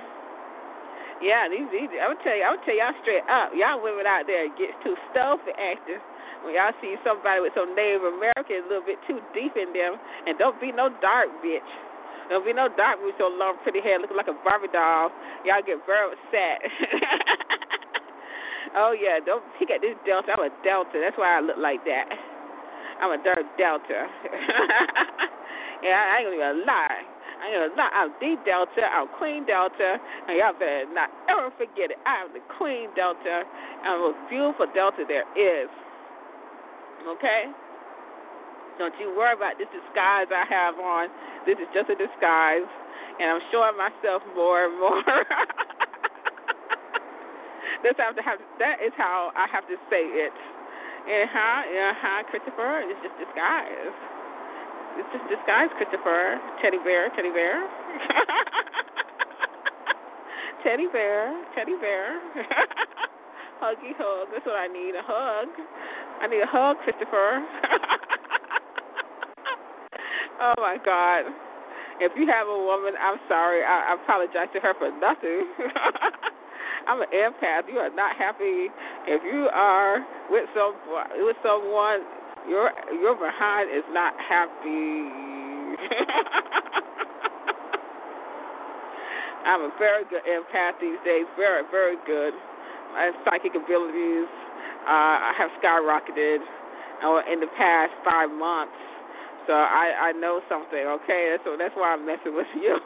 yeah, 1.19 1.51
these, 1.51 1.67
these 1.75 1.91
I 1.99 2.07
would 2.07 2.23
tell 2.23 2.37
you, 2.37 2.45
I 2.47 2.51
would 2.55 2.63
tell 2.63 2.77
y'all 2.77 2.95
straight 3.03 3.27
up, 3.27 3.51
y'all 3.57 3.83
women 3.83 4.07
out 4.07 4.29
there 4.31 4.47
get 4.55 4.71
too 4.87 4.95
stuffy 5.11 5.51
acting 5.59 5.99
when 6.47 6.55
y'all 6.55 6.75
see 6.79 6.95
somebody 7.03 7.43
with 7.43 7.55
some 7.59 7.75
Native 7.75 8.07
American 8.07 8.63
a 8.63 8.69
little 8.71 8.87
bit 8.87 9.03
too 9.11 9.19
deep 9.35 9.59
in 9.59 9.75
them, 9.75 9.99
and 10.27 10.39
don't 10.39 10.59
be 10.63 10.71
no 10.71 10.93
dark 11.03 11.27
bitch. 11.43 11.67
Don't 12.31 12.45
be 12.45 12.53
no 12.53 12.69
dark 12.69 13.01
with 13.03 13.17
your 13.19 13.33
long, 13.33 13.57
pretty 13.65 13.81
hair 13.81 13.99
looking 13.99 14.17
like 14.17 14.29
a 14.29 14.37
Barbie 14.45 14.69
doll. 14.71 15.11
Y'all 15.45 15.65
get 15.65 15.81
very 15.87 16.13
upset. 16.13 16.61
oh, 18.77 18.93
yeah, 18.93 19.19
don't 19.25 19.45
pick 19.59 19.71
at 19.71 19.81
this 19.81 19.97
Delta. 20.07 20.35
I'm 20.37 20.45
a 20.45 20.53
Delta. 20.63 20.99
That's 20.99 21.17
why 21.17 21.39
I 21.39 21.41
look 21.41 21.59
like 21.59 21.85
that. 21.85 22.07
I'm 23.01 23.15
a 23.15 23.21
dark 23.23 23.47
Delta. 23.55 24.11
yeah, 25.87 25.99
I 26.11 26.27
ain't 26.27 26.35
gonna 26.35 26.67
lie. 26.67 27.03
I 27.39 27.43
ain't 27.47 27.55
gonna 27.55 27.79
lie. 27.79 27.95
I'm 27.95 28.11
the 28.19 28.35
Delta. 28.43 28.83
I'm 28.91 29.07
Queen 29.19 29.47
Delta. 29.47 30.03
And 30.27 30.35
y'all 30.35 30.55
better 30.59 30.91
not 30.91 31.11
ever 31.31 31.55
forget 31.55 31.95
it. 31.95 31.99
I 32.03 32.27
am 32.27 32.35
the 32.35 32.43
Queen 32.59 32.91
Delta. 32.99 33.47
I'm 33.87 34.03
the 34.03 34.05
most 34.11 34.21
beautiful 34.27 34.67
Delta 34.75 35.07
there 35.07 35.27
is. 35.39 35.71
Okay? 37.07 37.47
Don't 38.79 38.95
you 38.99 39.15
worry 39.15 39.35
about 39.35 39.59
this 39.59 39.71
disguise 39.71 40.31
I 40.31 40.47
have 40.51 40.79
on. 40.79 41.09
This 41.47 41.59
is 41.59 41.67
just 41.75 41.91
a 41.91 41.99
disguise, 41.99 42.67
and 43.19 43.27
I'm 43.31 43.43
showing 43.51 43.75
myself 43.79 44.23
more 44.35 44.67
and 44.67 44.75
more. 44.79 45.03
That's 47.85 47.99
how 47.99 48.13
to 48.13 48.23
have. 48.23 48.39
That 48.59 48.83
is 48.83 48.93
how 48.97 49.31
I 49.37 49.47
have 49.51 49.67
to 49.69 49.77
say 49.91 50.03
it. 50.03 50.33
And 51.09 51.31
how 51.31 51.63
Uh 51.65 51.95
huh. 51.95 52.23
Christopher 52.31 52.81
is 52.85 52.97
just 53.03 53.17
disguise. 53.19 53.95
It's 54.99 55.07
just 55.15 55.31
disguise, 55.31 55.71
Christopher. 55.79 56.41
Teddy 56.61 56.79
bear. 56.83 57.09
Teddy 57.15 57.31
bear. 57.31 57.63
teddy 60.65 60.89
bear. 60.91 61.31
Teddy 61.55 61.77
bear. 61.81 62.19
Huggy 63.63 63.95
hug. 63.95 64.27
That's 64.35 64.45
what 64.45 64.59
I 64.59 64.67
need. 64.67 64.99
A 64.99 65.03
hug. 65.07 65.47
I 66.21 66.27
need 66.27 66.43
a 66.43 66.51
hug, 66.51 66.79
Christopher. 66.83 67.39
oh 70.43 70.55
my 70.59 70.79
God. 70.85 71.31
If 72.01 72.11
you 72.17 72.27
have 72.27 72.49
a 72.49 72.59
woman, 72.59 72.95
I'm 73.01 73.19
sorry. 73.29 73.63
I, 73.63 73.95
I 73.95 74.03
apologize 74.03 74.49
to 74.55 74.61
her 74.61 74.75
for 74.79 74.91
nothing. 74.99 75.47
I'm 76.89 77.03
an 77.03 77.09
empath. 77.13 77.69
You 77.69 77.79
are 77.85 77.93
not 77.93 78.17
happy. 78.17 78.73
If 79.07 79.21
you 79.23 79.49
are 79.53 80.01
with 80.31 80.49
some 80.57 80.73
with 81.21 81.37
someone, 81.45 82.01
your 82.49 82.73
your 82.97 83.15
behind 83.15 83.69
is 83.69 83.85
not 83.93 84.15
happy. 84.17 85.05
I'm 89.45 89.61
a 89.69 89.73
very 89.79 90.05
good 90.09 90.25
empath 90.25 90.81
these 90.81 90.99
days. 91.05 91.27
Very, 91.37 91.63
very 91.71 91.97
good. 92.07 92.33
My 92.93 93.13
psychic 93.25 93.53
abilities 93.53 94.29
uh, 94.89 95.33
have 95.37 95.51
skyrocketed 95.61 96.41
uh, 97.05 97.21
in 97.33 97.41
the 97.41 97.49
past 97.57 97.93
five 98.05 98.31
months. 98.31 98.73
So 99.47 99.53
I 99.53 100.09
I 100.09 100.13
know 100.13 100.41
something. 100.49 100.85
Okay, 101.05 101.37
so 101.45 101.57
that's 101.59 101.75
why 101.77 101.93
I'm 101.93 102.07
messing 102.07 102.35
with 102.35 102.49
you. 102.57 102.81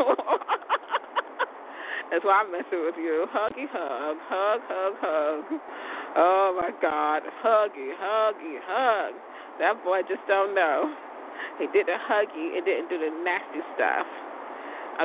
That's 2.12 2.29
why 2.29 2.44
I'm 2.44 2.53
messing 2.53 2.85
with 2.85 3.01
you. 3.01 3.25
Huggy 3.33 3.64
hug, 3.72 4.20
hug, 4.29 4.61
hug, 4.68 5.01
hug. 5.01 5.48
Oh 6.12 6.53
my 6.61 6.68
God, 6.77 7.25
huggy, 7.40 7.88
huggy, 7.96 8.61
hug. 8.68 9.16
That 9.57 9.81
boy 9.81 10.05
just 10.05 10.20
don't 10.29 10.53
know. 10.55 10.92
He 11.57 11.64
did 11.72 11.88
the 11.88 11.96
huggy 11.96 12.53
and 12.53 12.68
didn't 12.68 12.92
do 12.92 13.01
the 13.01 13.09
nasty 13.25 13.64
stuff. 13.72 14.05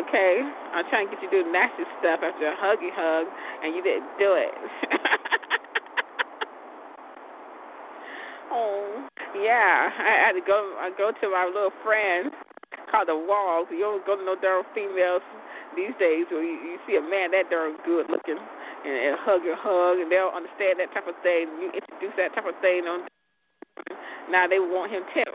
Okay, 0.03 0.43
I'm 0.75 0.83
trying 0.91 1.07
to 1.07 1.15
get 1.15 1.23
you 1.23 1.31
to 1.31 1.47
do 1.47 1.47
nasty 1.47 1.87
stuff 2.03 2.19
after 2.19 2.43
a 2.43 2.59
huggy 2.59 2.91
hug, 2.91 3.31
and 3.63 3.71
you 3.71 3.79
didn't 3.79 4.11
do 4.19 4.35
it. 4.35 4.51
oh. 8.51 9.07
Yeah, 9.31 9.95
I 9.95 10.27
had 10.27 10.33
to 10.33 10.41
go. 10.45 10.75
I 10.75 10.91
go 10.97 11.13
to 11.15 11.29
my 11.31 11.45
little 11.47 11.71
friend 11.87 12.33
called 12.91 13.07
the 13.07 13.15
Walls. 13.15 13.71
You 13.71 13.79
don't 13.79 14.05
go 14.05 14.17
to 14.17 14.25
no 14.25 14.35
darn 14.35 14.65
females 14.75 15.23
these 15.77 15.93
days 16.01 16.25
where 16.33 16.41
you, 16.41 16.57
you 16.73 16.81
see 16.89 16.97
a 16.97 17.05
man 17.05 17.29
that 17.37 17.53
darn 17.53 17.77
good 17.85 18.09
looking 18.09 18.35
and, 18.35 18.97
and 18.97 19.15
hug 19.21 19.45
and 19.45 19.53
hug, 19.53 20.01
and 20.01 20.09
they'll 20.09 20.33
understand 20.33 20.81
that 20.81 20.89
type 20.91 21.05
of 21.05 21.13
thing. 21.21 21.45
You 21.61 21.69
introduce 21.69 22.17
that 22.17 22.33
type 22.33 22.49
of 22.49 22.57
thing 22.59 22.89
on. 22.89 23.05
Now 24.33 24.49
they 24.49 24.57
want 24.57 24.89
him 24.91 25.05
too. 25.13 25.21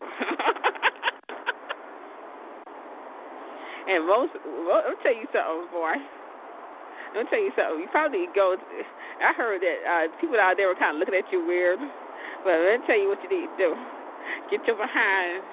and 3.94 4.02
most, 4.04 4.34
well, 4.66 4.82
let 4.82 4.90
me 4.90 4.98
tell 5.06 5.14
you 5.14 5.30
something, 5.30 5.70
boy. 5.70 5.94
Let 7.14 7.24
me 7.24 7.30
tell 7.30 7.40
you 7.40 7.54
something. 7.54 7.78
You 7.80 7.88
probably 7.94 8.26
go. 8.34 8.58
I 9.22 9.32
heard 9.32 9.62
that 9.62 9.78
uh, 9.86 10.10
people 10.18 10.36
out 10.42 10.58
there 10.58 10.66
were 10.68 10.74
kind 10.74 10.96
of 10.96 11.00
looking 11.00 11.14
at 11.14 11.30
you 11.30 11.46
weird. 11.46 11.78
But 12.42 12.58
let 12.58 12.82
me 12.82 12.86
tell 12.90 12.98
you 12.98 13.08
what 13.08 13.22
you 13.22 13.30
need 13.30 13.46
to 13.46 13.58
do. 13.60 13.70
Get 14.50 14.66
your 14.66 14.76
behind 14.76 15.46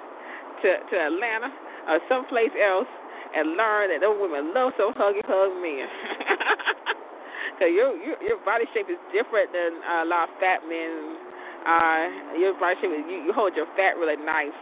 to 0.65 0.69
to 0.89 0.95
Atlanta 0.97 1.54
or 1.88 1.99
someplace 2.10 2.52
else 2.58 2.89
and 3.36 3.58
learn 3.58 3.94
that 3.94 4.02
those 4.02 4.18
women 4.18 4.54
love 4.54 4.74
so 4.78 4.94
huggy 4.96 5.24
hug 5.26 5.54
men. 5.62 5.86
Cause 7.60 7.72
your, 7.76 7.92
your 8.00 8.18
your 8.24 8.39
body 8.48 8.63
shape 8.72 8.88
is 8.88 9.00
different 9.12 9.52
than 9.52 9.84
uh, 9.84 10.04
a 10.04 10.08
lot 10.08 10.32
of 10.32 10.34
fat 10.39 10.63
men. 10.63 11.20
Uh, 11.68 12.39
your 12.39 12.56
body 12.56 12.80
shape 12.80 12.96
is 12.96 13.04
you, 13.06 13.28
you 13.28 13.32
hold 13.36 13.52
your 13.54 13.68
fat 13.76 14.00
really 14.00 14.15
nice. 14.15 14.56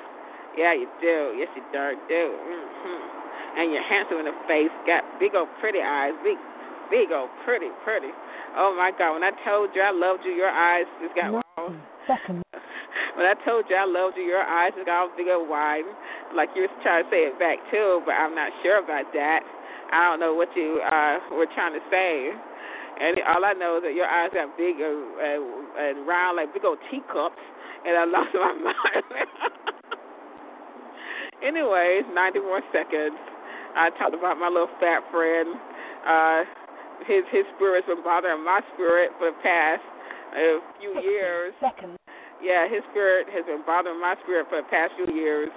Yeah, 0.57 0.73
you 0.73 0.89
do. 0.97 1.37
Yes, 1.37 1.53
you 1.53 1.61
darn 1.69 2.01
do. 2.09 2.33
Mm-hmm. 2.33 3.61
And 3.61 3.65
you're 3.69 3.85
handsome 3.85 4.17
in 4.17 4.25
the 4.25 4.37
face. 4.49 4.73
Got 4.89 5.05
big 5.21 5.37
old 5.37 5.49
pretty 5.61 5.77
eyes. 5.85 6.17
Big, 6.25 6.41
big 6.89 7.13
old 7.13 7.29
pretty, 7.45 7.69
pretty. 7.85 8.09
Oh 8.57 8.73
my 8.73 8.89
God! 8.97 9.13
When 9.13 9.23
I 9.23 9.31
told 9.45 9.69
you 9.77 9.81
I 9.85 9.93
loved 9.93 10.25
you, 10.25 10.33
your 10.33 10.49
eyes 10.49 10.89
just 10.97 11.13
got 11.13 11.37
wild 11.37 11.77
second. 12.07 12.46
When 13.17 13.25
I 13.25 13.33
told 13.41 13.65
you 13.65 13.73
I 13.73 13.89
loved 13.89 14.13
you, 14.13 14.29
your 14.29 14.45
eyes 14.45 14.77
got 14.77 14.93
all 14.93 15.09
big 15.17 15.25
and 15.25 15.49
wide, 15.49 15.89
like 16.37 16.53
you 16.53 16.69
were 16.69 16.75
trying 16.85 17.01
to 17.01 17.09
say 17.09 17.25
it 17.25 17.33
back 17.41 17.57
too, 17.73 18.05
but 18.05 18.13
I'm 18.13 18.37
not 18.37 18.53
sure 18.61 18.77
about 18.77 19.09
that. 19.17 19.41
I 19.89 20.05
don't 20.05 20.21
know 20.21 20.37
what 20.37 20.53
you 20.53 20.77
uh, 20.85 21.17
were 21.33 21.49
trying 21.57 21.73
to 21.73 21.81
say. 21.89 22.29
And 22.29 23.17
all 23.25 23.41
I 23.41 23.57
know 23.57 23.81
is 23.81 23.89
that 23.89 23.97
your 23.97 24.05
eyes 24.05 24.29
got 24.37 24.53
big 24.53 24.77
and, 24.77 25.17
and, 25.17 25.41
and 25.81 25.95
round 26.05 26.37
like 26.37 26.53
big 26.53 26.61
old 26.61 26.77
teacups, 26.93 27.41
and 27.89 27.97
I 27.97 28.05
lost 28.13 28.37
my 28.37 28.53
mind. 28.53 29.09
Anyways, 31.41 32.05
90 32.13 32.37
more 32.45 32.61
seconds. 32.69 33.17
I 33.73 33.89
talked 33.97 34.13
about 34.13 34.37
my 34.37 34.49
little 34.49 34.69
fat 34.77 35.01
friend. 35.09 35.57
Uh, 36.05 36.45
his 37.09 37.25
his 37.33 37.49
spirit's 37.57 37.89
been 37.89 38.05
bothering 38.05 38.45
my 38.45 38.61
spirit 38.73 39.09
for 39.17 39.33
the 39.33 39.37
past 39.41 39.81
a 40.37 40.61
few 40.77 41.01
years. 41.01 41.53
Second. 41.61 41.97
Yeah, 42.41 42.69
his 42.69 42.85
spirit 42.91 43.27
has 43.33 43.45
been 43.45 43.63
bothering 43.65 43.99
my 43.99 44.15
spirit 44.23 44.45
for 44.49 44.61
the 44.61 44.69
past 44.69 44.93
few 44.95 45.09
years. 45.13 45.49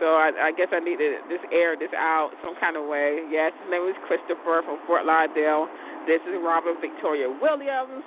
So 0.00 0.18
I, 0.18 0.50
I 0.50 0.52
guess 0.52 0.68
I 0.74 0.80
need 0.82 0.98
to 0.98 1.22
just 1.30 1.46
air 1.54 1.78
this 1.78 1.94
out 1.94 2.34
some 2.42 2.58
kind 2.58 2.76
of 2.76 2.86
way. 2.90 3.22
Yes, 3.30 3.54
his 3.62 3.70
name 3.70 3.86
is 3.86 3.94
Christopher 4.10 4.66
from 4.66 4.82
Fort 4.86 5.06
Lauderdale. 5.06 5.70
This 6.06 6.20
is 6.26 6.34
Robin 6.42 6.74
Victoria 6.82 7.30
Williams. 7.30 8.02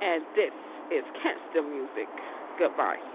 And 0.00 0.22
this 0.38 0.54
is 0.94 1.04
the 1.54 1.62
Music. 1.62 2.10
Goodbye. 2.58 3.13